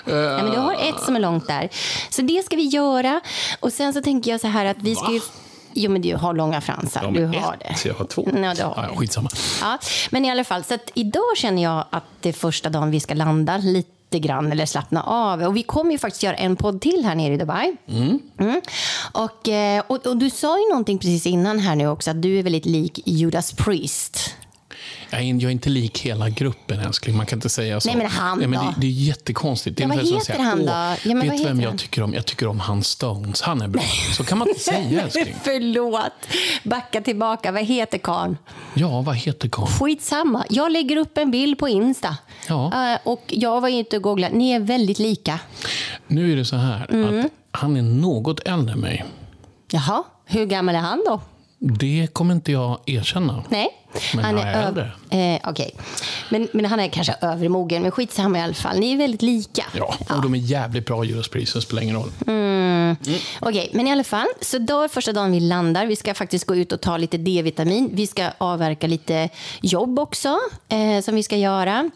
Eh, 0.07 0.15
Ja, 0.15 0.43
men 0.43 0.51
du 0.53 0.59
har 0.59 0.75
ett 0.75 1.01
som 1.05 1.17
är 1.17 1.21
långt 1.21 1.47
där. 1.47 1.69
Så 2.11 2.23
det 2.23 2.45
ska 2.45 2.57
vi 2.57 2.67
göra. 2.67 3.21
Och 3.61 3.73
sen 3.73 3.93
så 3.93 4.03
tänker 4.03 4.31
jag 4.31 4.41
så 4.41 4.47
här 4.49 4.65
att 4.65 4.77
vi 4.81 4.95
ska 4.95 5.13
ju... 5.13 5.21
Jo, 5.75 5.91
men 5.91 6.03
du 6.03 6.17
har 6.17 6.35
långa 6.35 6.61
fransar. 6.61 7.01
Ja, 7.03 7.11
du 7.11 7.27
har 7.27 7.53
ett, 7.61 7.83
det. 7.83 7.89
jag 7.89 7.95
har 7.95 8.05
två. 8.05 8.29
Ja, 8.35 8.55
du 8.55 8.63
har 8.63 8.75
Ja, 8.77 8.89
det. 8.91 8.97
skitsamma. 8.97 9.31
Ja, 9.61 9.79
men 10.11 10.25
i 10.25 10.31
alla 10.31 10.45
fall, 10.45 10.65
så 10.65 10.79
idag 10.95 11.23
känner 11.37 11.63
jag 11.63 11.85
att 11.91 12.05
det 12.21 12.29
är 12.29 12.33
första 12.33 12.69
dagen 12.69 12.91
vi 12.91 13.01
ska 13.01 13.15
landa 13.15 13.57
lite 13.57 14.19
grann 14.19 14.53
eller 14.53 14.67
slappna 14.67 15.03
av. 15.03 15.43
Och 15.43 15.57
vi 15.57 15.63
kommer 15.63 15.93
ju 15.93 15.99
faktiskt 15.99 16.23
göra 16.23 16.35
en 16.37 16.57
podd 16.57 16.81
till 16.81 17.05
här 17.05 17.15
nere 17.15 17.35
i 17.35 17.37
Dubai. 17.37 17.77
Mm. 17.89 18.21
Och, 19.13 19.49
eh, 19.49 19.83
och, 19.87 20.07
och 20.07 20.17
du 20.17 20.31
sa 20.31 20.59
ju 20.59 20.69
någonting 20.69 20.99
precis 20.99 21.27
innan 21.27 21.59
här 21.59 21.77
nu 21.77 21.87
också, 21.89 22.11
att 22.11 22.23
du 22.23 22.39
är 22.39 22.43
väldigt 22.43 22.67
lik 22.67 23.01
Judas 23.05 23.53
Priest. 23.53 24.35
Jag 25.15 25.23
är, 25.23 25.35
jag 25.35 25.43
är 25.43 25.51
inte 25.51 25.71
lik 25.71 25.99
hela 26.01 26.29
gruppen 26.29 26.81
älskling, 26.81 27.17
man 27.17 27.27
kan 27.27 27.37
inte 27.37 27.49
säga 27.49 27.81
så. 27.81 27.89
Nej, 27.89 27.97
men 27.99 28.07
han 28.07 28.39
men 28.39 28.51
då? 28.51 28.59
det, 28.61 28.75
det 28.81 28.87
är 28.87 28.91
jättekonstigt. 28.91 29.77
Det 29.77 29.83
är 29.83 29.89
Ja, 29.89 29.95
vad 29.95 30.05
heter 30.07 30.21
säga, 30.21 30.43
han 30.43 30.59
då? 30.59 30.65
"Åh, 30.73 30.95
Ja, 31.09 31.15
men 31.15 31.21
vet 31.21 31.31
vad 31.41 31.49
vem 31.49 31.61
jag 31.61 31.69
han?" 31.69 31.79
tycker 31.79 32.03
om? 32.03 32.15
Jag 32.15 32.27
tycker 32.27 32.47
om 32.49 32.61
hans 32.61 32.89
Stones. 32.89 33.43
Han 33.43 33.63
är 33.63 33.69
bra. 33.69 33.83
Så 34.17 34.25
kan 34.25 34.39
man 34.39 34.49
inte 34.49 34.61
säga 34.61 35.03
älskling. 35.05 35.35
Förlåt. 35.43 36.13
Backa 36.65 37.01
tillbaka. 37.01 37.53
Vad 37.53 37.65
heter 37.65 37.99
karln? 37.99 38.37
Ja, 38.75 39.01
vad 39.01 39.17
heter 39.17 39.49
karln? 39.49 39.67
Skitsamma. 39.69 40.45
Jag 40.51 40.73
lägger 40.73 40.97
upp 40.97 41.19
en 41.19 41.31
bild 41.31 41.59
på 41.59 41.69
Insta. 41.69 42.17
Ja. 42.49 42.93
Eh, 42.93 42.99
och 43.05 43.25
jag 43.29 43.61
var 43.61 43.69
inte 43.69 43.97
och 43.97 44.03
googlade. 44.03 44.35
Ni 44.37 44.51
är 44.51 44.61
väldigt 44.61 44.99
lika. 44.99 45.39
Nu 46.07 46.33
är 46.33 46.37
det 46.37 46.45
så 46.45 46.57
här 46.57 46.87
Mm. 46.91 47.21
att 47.21 47.27
han 47.51 47.77
är 47.77 47.83
något 47.83 48.41
äldre 48.41 48.73
än 48.73 48.81
mig. 48.81 49.05
Jaha, 49.71 50.03
hur 50.25 50.47
gammal 50.47 50.75
är 50.75 50.79
han 50.79 51.03
då? 51.07 51.21
Det 51.67 52.09
kommer 52.13 52.35
inte 52.35 52.53
jag 52.53 52.79
erkänna. 52.87 53.45
Nej. 53.49 53.69
Men 54.15 54.25
han 54.25 54.37
jag 54.39 54.49
är 54.49 54.63
ö- 54.63 54.67
äldre. 54.69 54.91
Eh, 55.11 55.51
Okej. 55.51 55.75
Men, 56.31 56.49
men 56.53 56.65
han 56.65 56.81
är 56.81 56.89
kanske 56.89 57.15
övermogen. 57.21 57.83
Men 57.83 57.91
skitsamma 57.91 58.39
i 58.39 58.43
alla 58.43 58.55
fall. 58.55 58.79
Ni 58.79 58.93
är 58.93 58.97
väldigt 58.97 59.23
lika. 59.23 59.65
Ja, 59.77 59.95
och 60.17 60.23
de 60.23 60.35
är 60.35 60.39
jävligt 60.39 60.87
bra 60.87 61.03
det 61.03 61.09
spelar 61.63 61.83
ingen 61.83 61.97
roll. 61.97 62.11
Mm. 62.27 62.97
Okej, 63.41 63.71
men 63.73 63.87
i 63.89 63.93
alla 63.93 64.05
fall. 64.05 64.27
Så 64.41 64.59
då 64.59 64.81
är 64.83 64.89
första 64.89 65.13
dagen 65.13 65.33
vi 65.33 65.41
landar. 65.41 65.87
Vi 65.87 65.97
ska 65.97 66.15
faktiskt 66.15 66.47
gå 66.47 66.57
ut 66.57 66.73
och 66.73 66.81
ta 66.81 66.97
lite 66.97 67.19
D-vitamin. 67.19 67.91
Vi 67.93 68.07
ska 68.07 68.29
avverka 68.39 68.87
lite 68.87 69.29
jobb 69.63 69.99
också, 69.99 70.39
eh, 70.69 71.01
som 71.05 71.15
vi 71.15 71.23
ska 71.23 71.37
göra. 71.37 71.91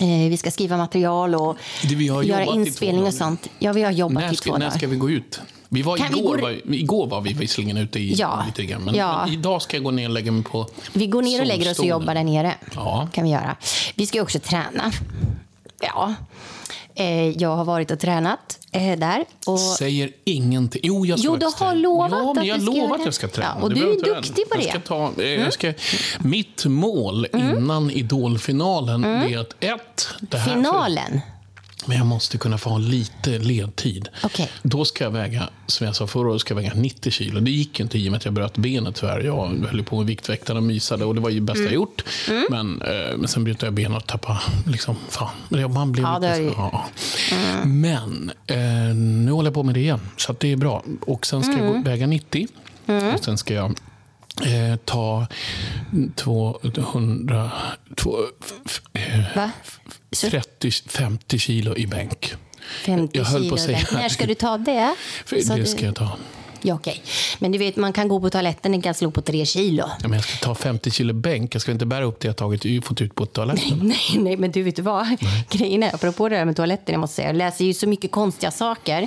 Eh, 0.00 0.28
vi 0.30 0.36
ska 0.36 0.50
skriva 0.50 0.76
material 0.76 1.34
och 1.34 1.56
Det 1.82 1.94
göra 2.22 2.42
i 2.42 2.46
två 2.46 2.54
inspelning 2.54 3.06
och 3.06 3.14
sånt. 3.14 3.48
Ja, 3.58 3.72
vi 3.72 3.82
har 3.82 3.92
jobbat 3.92 4.22
När 4.24 4.32
i 4.32 4.36
ska, 4.36 4.50
två 4.50 4.58
när 4.58 4.66
dagar. 4.66 4.78
ska 4.78 4.86
vi 4.86 4.96
gå 4.96 5.10
ut? 5.10 5.40
Vi 5.68 5.82
var 5.82 5.96
Kan 5.96 6.12
vi 6.12 6.18
igår, 6.18 6.36
gå- 6.36 6.42
var, 6.42 6.74
igår 6.74 7.06
var 7.06 7.20
vi 7.20 7.32
visserligen 7.32 7.76
ute 7.76 7.98
i 7.98 8.12
Ja. 8.14 8.42
lite 8.46 8.64
grann, 8.64 8.82
men, 8.82 8.94
Ja. 8.94 9.22
men 9.24 9.34
idag 9.34 9.62
ska 9.62 9.76
jag 9.76 9.84
gå 9.84 9.90
ner 9.90 10.08
och 10.08 10.14
lägga 10.14 10.32
mig 10.32 10.42
på 10.44 10.66
Vi 10.92 11.06
går 11.06 11.22
ner 11.22 11.40
och 11.40 11.46
lägger 11.46 11.70
oss 11.70 11.78
och 11.78 11.84
jobbar 11.86 12.14
där 12.14 12.24
nere. 12.24 12.54
Ja. 12.74 13.08
kan 13.12 13.24
vi 13.24 13.30
göra. 13.30 13.56
Vi 13.94 14.06
ska 14.06 14.22
också 14.22 14.38
träna. 14.38 14.92
Ja. 15.80 16.14
Eh, 16.94 17.28
jag 17.30 17.56
har 17.56 17.64
varit 17.64 17.90
och 17.90 17.98
tränat 18.00 18.58
eh, 18.72 18.98
där. 18.98 19.24
Och... 19.46 19.60
Säger 19.60 20.10
ingenting. 20.24 20.80
Jo, 20.84 21.06
jag 21.06 21.18
Jo, 21.18 21.36
du 21.36 21.46
har 21.56 21.74
lovat 21.74 22.10
ja, 22.12 22.32
men 22.34 22.38
att 22.38 22.46
jag 22.46 22.58
du 22.60 22.66
ska 22.66 22.74
göra 22.76 22.94
att 22.94 23.04
jag 23.04 23.14
ska 23.14 23.28
träna. 23.28 23.54
Ja, 23.56 23.62
och 23.62 23.68
Det 23.68 23.74
du 23.80 23.92
är 23.92 24.04
duktig 24.14 24.50
på 24.50 24.56
jag 24.56 24.62
det. 24.64 24.70
Ska 24.70 24.80
ta, 24.80 25.12
eh, 25.22 25.28
jag 25.28 25.52
ska, 25.52 25.72
mitt 26.18 26.64
mål 26.66 27.26
innan 27.32 27.90
Idolfinalen 27.90 29.04
är 29.04 29.38
att 29.38 29.54
ett... 29.64 30.08
Det 30.20 30.38
här 30.38 30.54
Finalen. 30.54 31.20
Men 31.88 31.96
jag 31.96 32.06
måste 32.06 32.38
kunna 32.38 32.58
få 32.58 32.70
ha 32.70 32.78
lite 32.78 33.38
ledtid. 33.38 34.08
Okej. 34.22 34.50
Då 34.62 34.84
ska 34.84 35.04
jag 35.04 35.10
väga, 35.10 35.48
som 35.66 35.86
jag 35.86 35.96
sa 35.96 36.06
förra 36.06 36.28
året, 36.28 36.40
ska 36.40 36.54
jag 36.54 36.62
väga 36.62 36.72
90 36.74 37.10
kilo. 37.12 37.40
Det 37.40 37.50
gick 37.50 37.80
inte 37.80 37.98
i 37.98 38.08
och 38.08 38.12
med 38.12 38.18
att 38.18 38.24
jag 38.24 38.34
bröt 38.34 38.56
benet 38.56 38.94
tyvärr. 38.94 39.20
Jag 39.20 39.66
höll 39.70 39.82
på 39.84 39.96
med 39.96 40.06
Viktväktarna 40.06 40.58
och 40.58 40.64
mysade 40.64 41.04
och 41.04 41.14
det 41.14 41.20
var 41.20 41.30
ju 41.30 41.34
det 41.34 41.40
bästa 41.40 41.58
Mm. 41.60 41.72
jag 41.72 41.74
gjort. 41.74 42.02
Men, 42.50 42.82
eh, 42.82 43.16
men 43.16 43.28
sen 43.28 43.44
bröt 43.44 43.62
jag 43.62 43.72
benet 43.72 43.96
och 44.02 44.06
tappade, 44.06 44.38
liksom, 44.66 44.96
fan. 45.08 45.30
Man 45.74 45.92
blev 45.92 46.04
Ja, 46.06 46.18
lite 46.18 46.52
ja. 46.56 46.84
Men 47.64 48.30
eh, 48.46 48.56
nu 48.96 49.30
håller 49.32 49.46
jag 49.46 49.54
på 49.54 49.62
med 49.62 49.74
det 49.74 49.80
igen, 49.80 50.00
så 50.16 50.34
det 50.40 50.52
är 50.52 50.56
bra. 50.56 50.82
Och 51.06 51.26
sen 51.26 51.42
ska 51.42 51.52
jag 51.52 51.68
Mm. 51.70 51.82
väga 51.82 52.06
90. 52.06 52.48
Och 53.14 53.24
sen 53.24 53.38
ska 53.38 53.54
jag 53.54 53.74
eh, 54.44 54.76
ta 54.84 55.26
200... 56.16 57.50
Två, 57.96 58.16
f- 58.44 58.52
f- 58.66 58.80
eh, 58.92 59.36
Va? 59.36 59.50
Så 60.12 60.26
30-50 60.26 61.38
kilo 61.38 61.76
i 61.76 61.86
bänk. 61.86 62.34
50 62.84 63.18
Jag 63.18 63.24
höll 63.24 63.40
kilo. 63.42 63.48
på 63.50 63.54
att 63.54 63.60
säga- 63.60 63.78
När 63.92 64.08
ska 64.08 64.26
du 64.26 64.34
ta 64.34 64.58
det? 64.58 64.94
För 65.24 65.36
det 65.56 65.66
ska 65.66 65.84
jag 65.86 65.94
ta. 65.96 66.16
Ja, 66.62 66.74
okej. 66.74 67.02
Men 67.38 67.52
du 67.52 67.58
vet, 67.58 67.76
man 67.76 67.92
kan 67.92 68.08
gå 68.08 68.20
på 68.20 68.30
toaletten 68.30 68.74
och 68.74 68.82
kan 68.84 68.94
slå 68.94 69.10
på 69.10 69.22
tre 69.22 69.46
kilo. 69.46 69.84
Ja, 70.02 70.08
men 70.08 70.12
jag 70.12 70.24
ska 70.24 70.36
ta 70.46 70.54
50 70.54 70.90
kilo 70.90 71.14
bänk. 71.14 71.54
Jag 71.54 71.62
ska 71.62 71.72
inte 71.72 71.86
bära 71.86 72.04
upp 72.04 72.20
det 72.20 72.28
jag 72.28 72.36
tagit, 72.36 72.84
fått 72.86 73.00
ut 73.00 73.14
på 73.14 73.26
toaletten. 73.26 73.78
Nej, 73.82 73.98
nej, 74.18 74.36
men 74.36 74.50
du 74.52 74.62
vet 74.62 74.78
vad? 74.78 75.06
Grejen 75.50 75.82
är, 75.82 75.94
apropå 75.94 76.28
det 76.28 76.36
där 76.36 76.44
med 76.44 76.56
toaletten, 76.56 76.92
jag 76.92 77.00
måste 77.00 77.16
säga, 77.16 77.28
jag 77.28 77.36
läser 77.36 77.64
ju 77.64 77.74
så 77.74 77.88
mycket 77.88 78.10
konstiga 78.12 78.50
saker. 78.50 79.02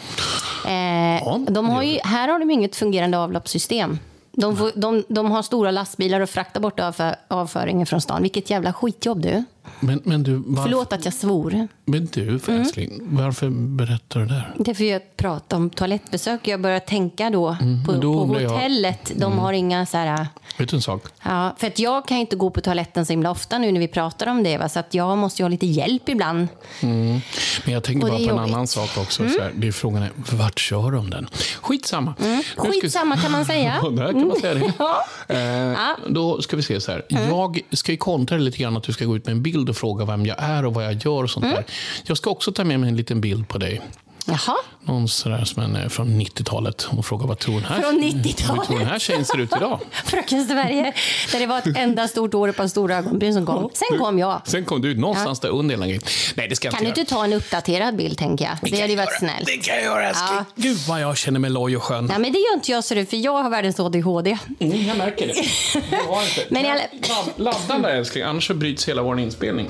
Eh, 0.66 1.38
de 1.50 1.70
har 1.70 1.84
ju, 1.84 2.00
här 2.04 2.28
har 2.28 2.40
de 2.40 2.52
inget 2.52 2.76
fungerande 2.76 3.18
avloppssystem. 3.18 4.00
De, 4.32 4.58
får, 4.58 4.72
de, 4.76 5.04
de 5.08 5.32
har 5.32 5.42
stora 5.42 5.72
lastbilar 5.72 6.22
och 6.22 6.30
fraktar 6.30 6.60
bort 6.60 6.80
avföringen 7.28 7.86
från 7.86 8.02
stan. 8.02 8.22
Vilket 8.22 8.50
jävla 8.50 8.74
skitjobb 8.74 9.22
du. 9.22 9.44
Men, 9.80 10.02
men 10.04 10.24
du, 10.24 10.36
varför, 10.46 10.64
Förlåt 10.64 10.94
att 10.94 11.06
jag 11.06 11.14
svor. 11.14 11.68
Men 11.86 12.06
du, 12.14 12.40
älskling, 12.48 13.00
varför 13.02 13.50
berättar 13.50 14.20
du 14.20 14.26
det 14.26 14.34
där? 14.34 14.54
Det 14.58 14.72
är 14.72 14.76
för 14.76 14.84
jag 14.84 15.18
pratar 15.18 15.58
om 15.58 15.70
toalettbesök. 15.70 16.48
Jag 16.48 16.62
börjar 16.62 16.80
tänka 16.80 17.30
då 17.30 17.56
på, 17.60 17.64
Mm, 17.92 18.02
då 18.02 18.14
på 18.14 18.20
undrar 18.24 18.40
jag- 18.42 18.50
hotellet. 18.50 19.12
De 19.16 19.40
har 19.40 19.54
inga 19.54 19.86
så 19.86 19.98
här... 19.98 20.28
Vet 20.58 20.70
du 20.70 20.76
en 20.76 20.82
sak? 20.82 21.04
Ja, 21.24 21.56
för 21.58 21.68
att 21.68 21.80
jag 21.80 22.08
kan 22.08 22.18
inte 22.18 22.36
gå 22.36 22.50
på 22.50 22.62
toaletten 22.62 23.06
så 23.06 23.14
himla 23.14 23.32
ofta 23.32 23.58
nu 23.58 23.72
när 23.72 23.80
vi 23.80 23.88
pratar 23.88 24.28
om 24.28 24.44
det. 24.44 24.58
Va? 24.58 24.70
Så 24.70 24.80
att 24.80 24.94
jag 24.94 25.18
måste 25.18 25.42
ju 25.42 25.44
ha 25.44 25.50
lite 25.50 25.66
hjälp 25.66 26.10
ibland. 26.10 26.48
Men 26.82 27.22
jag 27.66 27.84
tänker 27.84 28.02
bara 28.02 28.12
på 28.12 28.18
är 28.18 28.22
en 28.30 28.36
jobbigt. 28.38 28.54
annan 28.54 28.68
sak 28.68 28.98
också. 28.98 29.30
Så 29.30 29.42
här, 29.42 29.52
det 29.56 29.68
är 29.68 29.72
frågan 29.72 30.04
är, 30.04 30.10
vart 30.32 30.60
kör 30.60 30.92
de 30.92 31.10
den? 31.10 31.28
Skitsamma. 31.62 32.14
Ska 32.54 32.64
vi- 32.64 32.82
Skitsamma 32.82 33.18
kan 33.18 33.32
man 33.32 33.46
säga. 33.46 33.80
Ja, 33.84 33.90
där 33.90 34.12
kan 34.12 34.28
man 34.28 34.40
säga 34.40 34.54
det. 34.54 34.74
Ja. 34.80 35.06
Eh, 35.36 36.10
Då 36.10 36.42
ska 36.42 36.56
vi 36.56 36.64
se 36.64 36.82
så 36.82 36.92
här. 36.92 37.06
Jag 37.10 37.60
ska 37.72 37.92
ju 37.92 37.98
kontra 37.98 38.38
lite 38.38 38.58
grann 38.58 38.78
att 38.78 38.84
du 38.84 38.94
ska 38.94 39.06
gå 39.06 39.16
ut 39.16 39.26
med 39.26 39.32
en 39.32 39.44
bild 39.44 39.51
och 39.70 39.78
fråga 39.78 40.06
vem 40.06 40.26
jag 40.26 40.38
är 40.40 40.66
och 40.66 40.74
vad 40.74 40.86
jag 40.86 40.94
gör 40.94 41.24
och 41.24 41.30
sånt 41.30 41.46
där. 41.46 41.66
Jag 42.04 42.18
ska 42.18 42.30
också 42.30 42.52
ta 42.52 42.64
med 42.64 42.80
mig 42.80 42.90
en 42.90 42.96
liten 42.96 43.22
bild 43.22 43.48
på 43.48 43.58
dig. 43.58 43.82
Jaha. 44.26 44.56
Någon 44.86 45.08
sådär 45.08 45.46
som 45.46 45.64
en, 45.64 45.76
eh, 45.76 45.88
från 45.90 46.22
90-talet 46.22 46.88
och 46.98 47.06
fråga 47.06 47.26
vad 47.26 47.40
tror 47.40 47.54
den 47.54 47.64
här, 47.64 47.82
Från 47.82 48.02
hur 48.02 48.12
tror 48.12 48.20
90-talet? 48.22 48.68
den 48.70 48.88
här 48.88 49.00
tjejen 49.00 49.26
ser 49.26 49.38
ut 49.40 49.56
idag? 49.58 49.80
Fröken 50.06 50.46
Sverige. 50.48 50.94
Där 51.32 51.40
det 51.40 51.46
var 51.46 51.58
ett 51.58 51.78
enda 51.78 52.08
stort 52.08 52.34
år 52.34 52.48
och 52.48 52.50
ett 52.54 52.58
par 52.58 52.68
stora 52.68 52.98
ögonbryn 52.98 53.34
som 53.34 53.46
kom. 53.46 53.70
Sen 53.74 54.00
kom 54.00 54.20
jag. 54.20 54.42
Sen 54.46 54.66
kom 54.66 54.82
du 54.82 54.92
ut 54.92 54.98
någonstans 54.98 55.40
där 55.40 55.50
under 55.50 55.76
hela 55.76 55.86
grejen. 55.86 56.02
Nej, 56.36 56.48
det 56.50 56.56
ska 56.56 56.68
jag 56.68 56.74
Kan 56.74 56.84
du 56.84 56.88
inte 56.88 57.00
inte 57.02 57.14
ta 57.14 57.24
en 57.24 57.34
uppdaterad 57.34 57.96
bild, 57.96 58.18
tänker 58.18 58.46
jag? 58.46 58.72
Det 58.72 58.82
hade 58.82 58.92
ju 58.94 58.98
varit 58.98 59.20
snällt. 59.20 59.46
Det 59.46 59.58
kan 59.58 59.76
jag 59.76 59.84
göra 59.84 60.10
älskling. 60.10 60.30
Ja. 60.38 60.46
Gud 60.56 60.78
vad 60.88 61.02
jag 61.02 61.18
känner 61.18 61.40
mig 61.40 61.50
loj 61.50 61.78
och 61.78 61.84
skön. 61.84 62.06
Nej, 62.06 62.20
men 62.20 62.32
det 62.34 62.40
gör 62.40 62.54
inte 62.54 62.72
jag, 62.72 62.84
ser 62.84 62.96
du, 62.96 63.06
för 63.06 63.18
jag 63.18 63.44
har 63.44 63.50
världens 63.50 63.80
ADHD. 63.80 64.38
Mm, 64.60 64.88
jag 64.88 64.98
märker 64.98 65.28
det. 65.28 65.34
Jag 65.92 66.14
har 66.16 66.24
inte. 66.24 66.46
Men 66.50 66.66
jag- 66.66 66.78
Ladd- 66.78 67.32
Ladda 67.68 67.80
där 67.88 67.96
älskling, 67.96 68.24
annars 68.24 68.48
så 68.48 68.54
bryts 68.54 68.88
hela 68.90 69.02
vår 69.02 69.20
inspelning. 69.20 69.68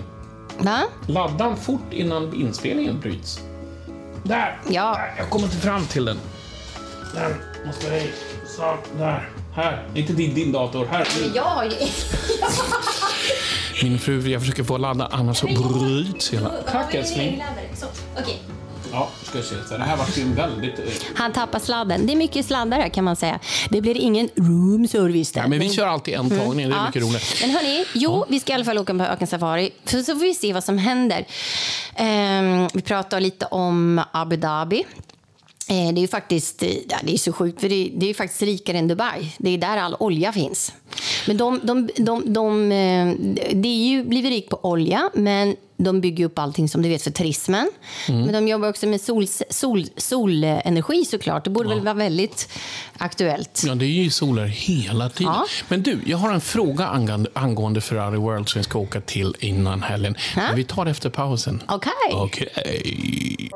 Va? 0.58 0.80
Ladda 1.08 1.56
fort 1.56 1.94
innan 1.94 2.34
inspelningen 2.42 3.00
bryts. 3.00 3.40
Där! 4.24 4.60
Ja. 4.70 4.94
Där, 4.94 5.14
Jag 5.18 5.30
kommer 5.30 5.46
inte 5.46 5.58
fram 5.58 5.86
till 5.86 6.06
den. 6.06 6.20
Där 7.14 7.36
måste 7.66 7.88
jag... 7.88 8.08
Så, 8.48 8.78
där. 8.98 9.30
Här. 9.56 9.88
Inte 9.96 10.14
din, 10.14 10.34
din 10.36 10.52
dator. 10.52 10.86
Här. 10.86 11.08
Jag 11.36 11.44
har 11.44 11.64
ju... 11.64 11.72
Min 13.84 14.00
fru, 14.00 14.30
jag 14.30 14.42
försöker 14.42 14.64
få 14.64 14.78
ladda, 14.78 15.10
annars 15.12 15.38
så 15.38 15.48
bryts 15.48 16.34
hela... 16.34 16.50
Tack 16.72 16.94
älskling. 16.94 17.44
Okej. 18.20 18.42
Ja, 18.92 19.10
ska 19.24 19.38
jag 19.38 19.46
se. 19.46 19.56
Så 19.70 19.78
det 19.78 19.84
här 19.84 19.98
var 19.98 20.06
ju 20.16 20.34
väldigt... 20.34 20.80
eh, 20.80 20.86
Han 21.16 21.32
tappar 21.34 21.60
sladden. 21.60 22.06
Det 22.08 22.14
är 22.14 22.18
mycket 22.18 22.46
sladdar 22.46 22.78
här 22.80 22.90
kan 22.90 23.04
man 23.04 23.16
säga. 23.16 23.40
Det 23.70 23.82
blir 23.82 23.98
ingen 23.98 24.30
room 24.36 24.88
service 24.88 25.32
där. 25.32 25.42
Ja, 25.42 25.48
men 25.48 25.60
vi 25.60 25.70
kör 25.70 25.88
alltid 25.88 26.14
en 26.14 26.30
tagning, 26.30 26.70
det 26.70 26.76
är 26.76 26.78
Ja. 26.78 26.86
mycket 26.86 27.02
roligt. 27.02 27.38
Men 27.42 27.50
hörni, 27.50 27.86
jo, 27.94 28.26
vi 28.30 28.40
ska 28.40 28.52
i 28.52 28.56
alla 28.56 28.66
fall 28.66 28.78
åka 28.78 28.94
på 28.94 29.04
ökensafari. 29.04 29.72
För 29.86 29.98
så 29.98 30.14
får 30.14 30.22
vi 30.22 30.34
se 30.34 30.54
vad 30.54 30.64
som 30.64 30.78
händer. 30.78 31.26
Ehm, 31.96 32.68
vi 32.74 32.82
pratar 32.82 33.20
lite 33.20 33.46
om 33.46 34.02
Abu 34.12 34.36
Dhabi. 34.36 34.84
Eh, 35.70 35.94
det 35.94 36.00
är 36.00 36.02
ju 36.02 36.08
faktiskt 36.08 36.64
eh, 36.64 36.70
ja, 36.90 36.98
det 37.04 37.14
är 37.14 37.18
så 37.18 37.34
sjukt, 37.34 37.62
för 37.62 37.70
det, 37.70 37.92
det 37.96 38.06
är 38.06 38.08
ju 38.08 38.14
faktiskt 38.14 38.42
rikare 38.42 38.78
än 38.78 38.88
Dubai. 38.88 39.32
Det 39.38 39.50
är 39.50 39.58
där 39.58 39.78
all 39.78 39.96
olja 40.00 40.34
finns. 40.34 40.74
Men 41.28 41.38
de, 41.38 41.60
de, 41.64 41.90
de, 41.98 42.34
de, 42.34 42.72
eh, 42.72 43.16
det 43.54 43.70
är 43.70 43.90
ju 43.90 44.04
blivit 44.04 44.32
rikt 44.32 44.50
på 44.50 44.60
olja, 44.66 45.10
men 45.14 45.56
de 45.78 46.02
bygger 46.02 46.26
upp 46.26 46.40
allting 46.40 46.70
som 46.70 46.82
du 46.82 46.90
vet 46.90 47.02
för 47.04 47.12
turismen. 47.12 47.72
Men 48.08 48.34
de 48.34 48.48
jobbar 48.48 48.70
också 48.70 48.88
med 48.88 49.02
sol, 49.02 49.28
sol, 49.50 49.86
solenergi 49.98 51.06
såklart. 51.06 51.44
Det 51.44 51.50
borde 51.50 51.70
väl 51.70 51.80
vara 51.82 51.94
väldigt 51.94 52.50
aktuellt. 52.98 53.64
Ja, 53.66 53.76
det 53.76 53.86
är 53.86 54.04
ju 54.04 54.10
solar 54.10 54.46
hela 54.46 55.10
tiden. 55.10 55.34
Ja. 55.34 55.46
Men 55.68 55.84
du, 55.84 56.00
jag 56.06 56.18
har 56.18 56.34
en 56.34 56.42
fråga 56.42 56.88
angående, 56.88 57.30
angående 57.34 57.82
Ferrari 57.82 58.18
World 58.18 58.50
som 58.50 58.60
vi 58.60 58.64
ska 58.64 58.80
åka 58.80 59.02
till 59.02 59.36
innan 59.40 59.82
helgen. 59.82 60.16
Ja. 60.36 60.42
Men 60.42 60.56
vi 60.56 60.64
tar 60.64 60.86
det 60.86 60.92
efter 60.92 61.10
pausen. 61.10 61.64
Okej. 61.68 61.92
Okej. 62.12 63.50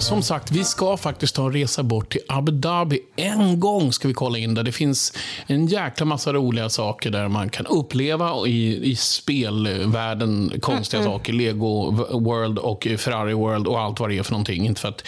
Som 0.00 0.22
sagt, 0.22 0.50
vi 0.50 0.64
ska 0.64 0.96
faktiskt 0.96 1.34
ta 1.34 1.46
en 1.46 1.52
resa 1.52 1.82
bort 1.82 2.12
till 2.12 2.20
Abu 2.28 2.52
Dhabi. 2.52 3.00
En 3.16 3.60
gång 3.60 3.92
ska 3.92 4.08
vi 4.08 4.14
kolla 4.14 4.38
in 4.38 4.54
där. 4.54 4.62
Det 4.62 4.72
finns 4.72 5.12
en 5.46 5.66
jäkla 5.66 6.06
massa 6.06 6.32
roliga 6.32 6.68
saker 6.68 7.10
där 7.10 7.28
man 7.28 7.48
kan 7.50 7.66
uppleva 7.66 8.46
i, 8.46 8.90
i 8.90 8.96
spelvärlden. 8.96 10.52
Konstiga 10.60 11.02
saker. 11.02 11.32
Lego 11.32 11.90
World 12.20 12.58
och 12.58 12.86
Ferrari 12.98 13.32
World 13.34 13.66
och 13.66 13.80
allt 13.80 14.00
vad 14.00 14.10
det 14.10 14.18
är 14.18 14.22
för 14.22 14.32
någonting. 14.32 14.66
Inte 14.66 14.80
för 14.80 14.88
att, 14.88 15.04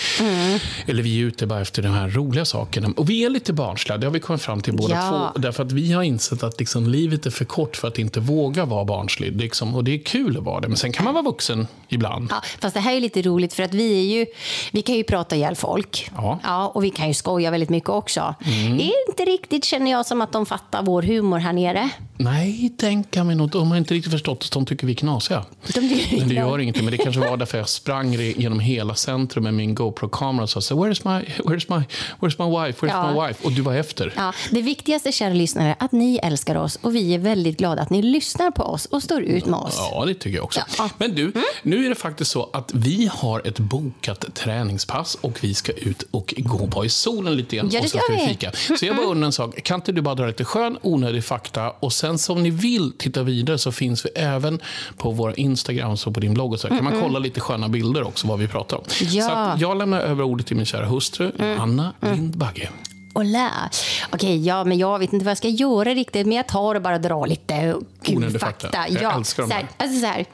Eller 0.86 1.02
vi 1.02 1.20
är 1.20 1.24
ute 1.24 1.46
bara 1.46 1.60
efter 1.60 1.82
de 1.82 1.88
här 1.88 2.08
roliga 2.08 2.44
sakerna. 2.44 2.88
Och 2.96 3.10
vi 3.10 3.24
är 3.24 3.30
lite 3.30 3.52
barnsliga, 3.52 3.98
det 3.98 4.06
har 4.06 4.12
vi 4.12 4.20
kommit 4.20 4.42
fram 4.42 4.60
till 4.60 4.76
båda 4.76 4.94
Ja. 4.94 5.32
två. 5.34 5.40
Därför 5.40 5.62
att 5.64 5.72
vi 5.72 5.92
har 5.92 6.02
insett 6.02 6.42
att 6.42 6.58
liksom, 6.58 6.88
livet 6.88 7.26
är 7.26 7.30
för 7.30 7.44
kort 7.44 7.76
för 7.76 7.88
att 7.88 7.98
inte 7.98 8.20
våga 8.20 8.64
vara 8.64 8.84
barnslig. 8.84 9.36
Liksom, 9.40 9.74
och 9.74 9.84
det 9.84 9.94
är 9.94 9.98
kul 9.98 10.36
att 10.38 10.44
vara 10.44 10.60
det, 10.60 10.68
men 10.68 10.76
sen 10.76 10.92
kan 10.92 11.04
man 11.04 11.14
vara 11.14 11.24
vuxen 11.24 11.66
ibland. 11.88 12.26
Ja, 12.30 12.42
fast 12.60 12.74
det 12.74 12.80
här 12.80 12.96
är 12.96 13.00
lite 13.00 13.22
roligt 13.22 13.54
för 13.54 13.62
att 13.62 13.74
vi 13.74 13.98
är 14.00 14.18
ju, 14.18 14.26
vi 14.72 14.81
kan 14.82 14.94
ju 14.94 15.04
prata 15.04 15.36
ihjäl 15.36 15.56
folk. 15.56 16.10
Ja. 16.16 16.38
Mm. 16.44 16.66
och 16.66 16.84
vi 16.84 16.90
kan 16.90 17.08
ju 17.08 17.14
skoja 17.14 17.50
väldigt 17.50 17.70
mycket 17.70 17.90
också. 17.90 18.34
Det 18.78 18.82
är 18.82 19.08
inte 19.08 19.24
riktigt, 19.24 19.64
känner 19.64 19.90
jag, 19.90 20.06
som 20.06 20.20
att 20.20 20.32
de 20.32 20.46
fattar 20.46 20.82
vår 20.82 21.02
humor 21.02 21.38
här 21.38 21.52
nere. 21.52 21.90
Nej, 22.16 22.72
tänka 22.78 23.24
mig 23.24 23.36
något. 23.36 23.52
De 23.52 23.70
har 23.70 23.76
inte 23.76 23.94
riktigt 23.94 24.12
förstått 24.12 24.44
att 24.44 24.52
de 24.52 24.66
tycker 24.66 24.86
vi 24.86 24.92
är 24.92 24.96
knasiga. 24.96 25.44
De 25.74 25.80
Men 26.18 26.28
det 26.28 26.34
gör 26.34 26.58
ingenting. 26.58 26.84
Men 26.84 26.92
det 26.92 26.98
kanske 26.98 27.20
var 27.20 27.36
därför 27.36 27.58
jag 27.58 27.68
sprang 27.68 28.12
genom 28.12 28.60
hela 28.60 28.94
centrum 28.94 29.44
med 29.44 29.54
min 29.54 29.74
GoPro-kamera 29.74 30.42
och 30.42 30.50
sa 30.50 30.60
så, 30.60 30.84
where's 30.84 31.18
my, 31.20 31.26
where's 31.44 31.78
my, 31.78 31.84
where's 32.20 32.48
my 32.48 32.66
wife, 32.66 32.86
where's 32.86 32.90
Ja. 32.90 33.12
my 33.12 33.26
wife? 33.26 33.44
Och 33.44 33.52
du 33.52 33.62
var 33.62 33.74
efter. 33.74 34.12
Ja, 34.16 34.32
det 34.50 34.62
viktigaste, 34.62 35.12
kära 35.12 35.34
lyssnare, 35.34 35.68
är 35.68 35.84
att 35.84 35.92
ni 35.92 36.16
älskar 36.22 36.54
oss 36.56 36.78
och 36.82 36.94
vi 36.94 37.14
är 37.14 37.18
väldigt 37.18 37.58
glada 37.58 37.82
att 37.82 37.90
ni 37.90 38.02
lyssnar 38.02 38.50
på 38.50 38.62
oss 38.62 38.86
och 38.86 39.02
står 39.02 39.22
ut 39.22 39.46
med 39.46 39.60
oss. 39.60 39.76
Ja, 39.78 40.04
det 40.04 40.14
tycker 40.14 40.36
jag 40.36 40.44
också. 40.44 40.60
Ja. 40.78 40.84
Mm. 40.84 40.92
Men 40.98 41.14
du, 41.14 41.32
nu 41.62 41.84
är 41.84 41.88
det 41.88 41.94
faktiskt 41.94 42.30
så 42.30 42.50
att 42.52 42.70
vi 42.74 43.10
har 43.12 43.42
ett 43.46 43.58
bokat 43.58 44.24
träningspass 44.72 45.14
och 45.20 45.38
vi 45.44 45.54
ska 45.54 45.72
ut 45.72 46.04
och 46.10 46.34
gå 46.36 46.66
på 46.66 46.84
i 46.84 46.88
solen 46.88 47.36
lite 47.36 47.56
grann. 47.56 47.68
Ja, 47.72 47.80
och 47.80 47.88
ska 47.88 48.00
vi 48.10 48.28
fika. 48.28 48.52
Så 48.78 48.86
jag 48.86 48.96
bara 48.96 49.06
undrar 49.06 49.26
en 49.26 49.32
sak. 49.32 49.62
Kan 49.62 49.74
inte 49.74 49.92
du 49.92 50.02
bara 50.02 50.14
dra 50.14 50.26
lite 50.26 50.44
skön, 50.44 50.78
onödig 50.82 51.24
fakta 51.24 51.70
och 51.70 51.92
sen 51.92 52.18
så 52.18 52.32
om 52.32 52.42
ni 52.42 52.50
vill 52.50 52.92
titta 52.98 53.22
vidare 53.22 53.58
så 53.58 53.72
finns 53.72 54.06
vi 54.06 54.10
även 54.10 54.60
på 54.96 55.10
våra 55.10 55.34
Instagram 55.34 55.96
och 56.06 56.14
på 56.14 56.20
din 56.20 56.34
blogg 56.34 56.52
och 56.52 56.60
så. 56.60 56.68
Kan 56.68 56.84
man 56.84 57.00
kolla 57.00 57.18
lite 57.18 57.40
sköna 57.40 57.68
bilder 57.68 58.02
också 58.02 58.26
vad 58.26 58.38
vi 58.38 58.48
pratar 58.48 58.76
om. 58.76 58.84
Ja. 59.00 59.54
Så 59.56 59.62
jag 59.62 59.78
lämnar 59.78 60.00
över 60.00 60.24
ordet 60.24 60.46
till 60.46 60.56
min 60.56 60.66
kära 60.66 60.86
hustru, 60.86 61.32
Anna 61.58 61.92
Lindbagge. 62.00 62.68
Hola. 63.14 63.70
Okej, 64.12 64.46
ja, 64.46 64.64
men 64.64 64.78
jag 64.78 64.98
vet 64.98 65.12
inte 65.12 65.24
vad 65.24 65.30
jag 65.30 65.38
ska 65.38 65.48
göra 65.48 65.94
riktigt, 65.94 66.26
men 66.26 66.36
jag 66.36 66.48
tar 66.48 66.74
och 66.74 66.82
bara 66.82 66.98
drar 66.98 67.26
lite 67.26 67.74
kul 68.02 68.38
fakta. 68.38 68.46
fakta. 68.70 68.88
Jag 68.88 69.02
Ja, 69.02 69.16
älskar 69.16 69.42
de 69.42 69.48
så 69.48 69.54
här, 69.54 69.66
alltså 69.76 70.00
så 70.00 70.06
här. 70.06 70.26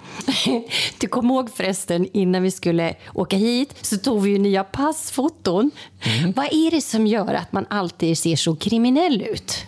Du 0.98 1.06
kommer 1.08 1.34
ihåg 1.34 1.50
förresten, 1.54 2.06
innan 2.12 2.42
vi 2.42 2.50
skulle 2.50 2.94
åka 3.14 3.36
hit 3.36 3.74
så 3.80 3.96
tog 3.96 4.22
vi 4.22 4.30
ju 4.30 4.38
nya 4.38 4.64
passfoton. 4.64 5.70
Mm. 6.18 6.32
Vad 6.32 6.44
är 6.46 6.70
det 6.70 6.80
som 6.80 7.06
gör 7.06 7.34
att 7.34 7.52
man 7.52 7.66
alltid 7.70 8.18
ser 8.18 8.36
så 8.36 8.56
kriminell 8.56 9.22
ut? 9.22 9.64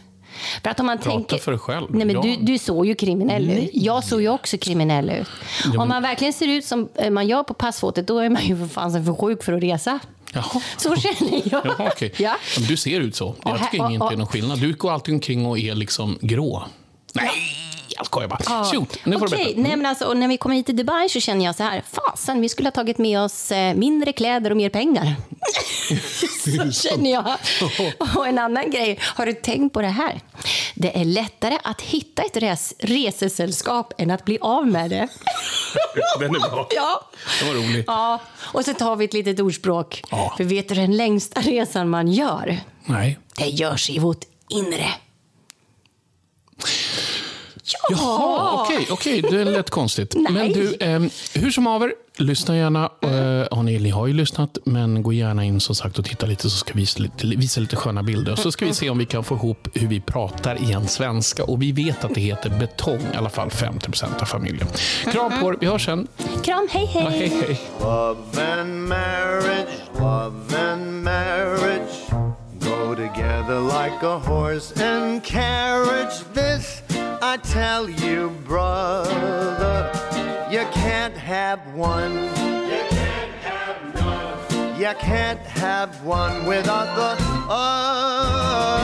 För 0.62 0.70
att 0.70 0.80
om 0.80 0.86
man 0.86 0.98
Prata 0.98 1.10
tänker... 1.10 1.38
för 1.38 1.50
dig 1.52 1.60
själv. 1.60 1.86
Nej, 1.90 2.06
men 2.06 2.16
Ja. 2.16 2.22
du, 2.22 2.36
du 2.36 2.58
såg 2.58 2.86
ju 2.86 2.94
kriminell 2.94 3.50
ut. 3.50 3.70
Jag 3.72 4.04
såg 4.04 4.22
ju 4.22 4.28
också 4.28 4.58
kriminell 4.58 5.10
ut. 5.10 5.28
men- 5.68 5.78
Om 5.78 5.88
man 5.88 6.02
verkligen 6.02 6.32
ser 6.32 6.48
ut 6.48 6.64
som 6.64 6.88
eh, 6.94 7.10
man 7.10 7.26
gör 7.28 7.42
på 7.42 7.54
passfotot, 7.54 8.06
då 8.06 8.18
är 8.18 8.30
man 8.30 8.44
ju 8.46 8.56
för 8.58 8.66
fan 8.66 9.04
för 9.04 9.14
sjuk 9.14 9.42
för 9.42 9.52
att 9.52 9.62
resa. 9.62 9.98
Jaha. 10.32 10.60
Så 10.76 10.96
känner 10.96 11.42
jag. 11.52 11.66
Jaha, 11.66 11.90
okej. 11.94 12.12
Ja. 12.16 12.36
Du 12.68 12.76
ser 12.76 13.00
ut 13.00 13.16
så. 13.16 13.36
Jag 13.44 13.70
tycker 13.70 13.90
inte 13.90 14.06
det 14.08 14.14
är 14.14 14.16
någon 14.16 14.26
skillnad. 14.26 14.58
Du 14.58 14.72
går 14.72 14.92
alltid 14.92 15.14
omkring 15.14 15.46
och 15.46 15.58
är 15.58 15.74
liksom 15.74 16.18
grå. 16.20 16.64
Nej, 17.12 17.30
jag 18.00 18.06
skojar 18.06 18.28
bara. 18.28 18.64
Shoot, 18.64 18.98
nu 19.04 19.18
får 19.18 19.26
du 19.28 19.34
Okej, 19.34 19.44
berätta. 19.44 19.60
nej, 19.60 19.76
men 19.76 19.86
alltså, 19.86 20.04
och 20.04 20.16
när 20.16 20.28
vi 20.28 20.36
kommer 20.36 20.56
hit 20.56 20.66
till 20.66 20.76
Dubai 20.76 21.08
så 21.08 21.20
känner 21.20 21.44
jag 21.44 21.54
så 21.54 21.62
här, 21.62 21.82
fasen, 21.92 22.40
vi 22.40 22.48
skulle 22.48 22.66
ha 22.66 22.72
tagit 22.72 22.98
med 22.98 23.20
oss 23.20 23.52
eh, 23.52 23.74
mindre 23.74 24.12
kläder 24.12 24.50
och 24.50 24.56
mer 24.56 24.68
pengar. 24.70 25.14
så 26.72 26.88
känner 26.88 27.10
jag. 27.10 27.36
Och 28.16 28.26
en 28.28 28.38
annan 28.38 28.70
grej, 28.70 28.98
har 29.02 29.26
du 29.26 29.32
tänkt 29.32 29.72
på 29.72 29.80
det 29.82 29.88
här? 29.88 30.20
Det 30.74 31.00
är 31.00 31.04
lättare 31.04 31.58
att 31.64 31.80
hitta 31.80 32.22
ett 32.22 32.36
res 32.36 32.74
resesällskap 32.78 33.92
än 33.98 34.10
att 34.10 34.24
bli 34.24 34.38
av 34.40 34.66
med 34.66 34.90
det. 34.90 35.08
Den 36.18 36.34
är 36.34 36.40
bra. 36.40 36.66
ja. 36.70 37.00
Den 37.40 37.48
var 37.48 37.54
rolig. 37.54 37.84
ja, 37.86 38.20
och 38.38 38.64
så 38.64 38.74
tar 38.74 38.96
vi 38.96 39.04
ett 39.04 39.12
litet 39.12 39.40
ordspråk. 39.40 40.02
Ja. 40.10 40.34
För 40.36 40.44
vet 40.44 40.68
du 40.68 40.74
den 40.74 40.96
längsta 40.96 41.40
resan 41.40 41.88
man 41.90 42.08
gör? 42.08 42.58
Nej. 42.84 43.18
Det 43.36 43.46
görs 43.46 43.90
i 43.90 43.98
vårt 43.98 44.24
inre. 44.48 44.86
Jaha, 47.90 48.62
okej, 48.62 48.86
okej, 48.90 49.22
det 49.22 49.44
lät 49.44 49.70
konstigt. 49.70 50.14
Nej. 50.14 50.32
Men 50.32 50.52
du, 50.52 50.74
eh, 50.74 51.02
hur 51.34 51.50
som 51.50 51.66
haver, 51.66 51.92
lyssna 52.16 52.56
gärna. 52.56 52.90
Eh, 53.02 53.10
ja, 53.50 53.62
ni, 53.62 53.78
ni 53.78 53.90
har 53.90 54.06
ju 54.06 54.12
lyssnat, 54.12 54.58
men 54.64 55.02
gå 55.02 55.12
gärna 55.12 55.44
in 55.44 55.60
som 55.60 55.74
sagt 55.74 55.98
och 55.98 56.04
titta 56.04 56.26
lite 56.26 56.42
så 56.42 56.56
ska 56.56 56.72
vi 56.74 56.80
visa 56.80 56.98
lite, 56.98 57.26
visa 57.26 57.60
lite 57.60 57.76
sköna 57.76 58.02
bilder. 58.02 58.36
Så 58.36 58.52
ska 58.52 58.66
vi 58.66 58.74
se 58.74 58.90
om 58.90 58.98
vi 58.98 59.06
kan 59.06 59.24
få 59.24 59.34
ihop 59.34 59.68
hur 59.74 59.88
vi 59.88 60.00
pratar 60.00 60.62
igen 60.62 60.88
svenska. 60.88 61.44
Och 61.44 61.62
vi 61.62 61.72
vet 61.72 62.04
att 62.04 62.14
det 62.14 62.20
heter 62.20 62.50
betong, 62.50 63.00
i 63.14 63.16
alla 63.16 63.30
fall 63.30 63.48
50% 63.48 64.22
av 64.22 64.24
familjen. 64.24 64.66
Kram 65.12 65.32
på 65.40 65.52
er, 65.52 65.56
vi 65.60 65.66
hörs 65.66 65.84
sen. 65.84 66.06
Kram, 66.44 66.68
hej 66.70 66.86
hej! 66.86 67.02
Ja, 67.04 67.10
hej, 67.10 67.32
hej. 67.46 67.60
Love 67.80 68.60
and 68.60 68.88
marriage, 68.88 69.68
love 69.98 70.72
and 70.72 71.04
marriage. 71.04 72.30
go 72.60 72.94
together 72.94 73.60
like 73.60 74.02
a 74.02 74.18
horse 74.18 74.72
and 74.80 75.24
carriage. 75.24 76.22
This 76.34 76.79
I 77.22 77.36
tell 77.36 77.90
you, 77.90 78.30
brother, 78.46 79.92
you 80.50 80.64
can't 80.72 81.16
have 81.16 81.60
one. 81.76 82.14
You 82.14 82.80
can't 82.90 83.34
have 83.42 83.94
none. 83.94 84.80
You 84.80 84.94
can't 85.00 85.40
have 85.40 85.90
one 86.06 86.46
without 86.46 86.96
the 86.96 87.16
other. 87.52 88.80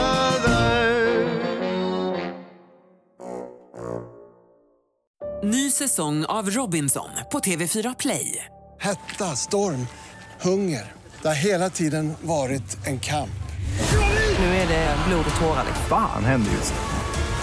Ny 5.43 5.71
säsong 5.71 6.25
av 6.25 6.49
Robinson 6.49 7.09
på 7.31 7.39
TV4 7.39 7.95
Play. 7.99 8.45
Hetta, 8.79 9.35
storm, 9.35 9.87
hunger. 10.41 10.91
Det 11.21 11.27
har 11.27 11.35
hela 11.35 11.69
tiden 11.69 12.13
varit 12.21 12.87
en 12.87 12.99
kamp. 12.99 13.29
Nu 14.39 14.45
är 14.45 14.67
det 14.67 14.95
blod 15.07 15.25
och 15.29 15.41
tårar. 15.41 15.65
Fan 15.89 16.23
händer 16.23 16.51
just 16.51 16.73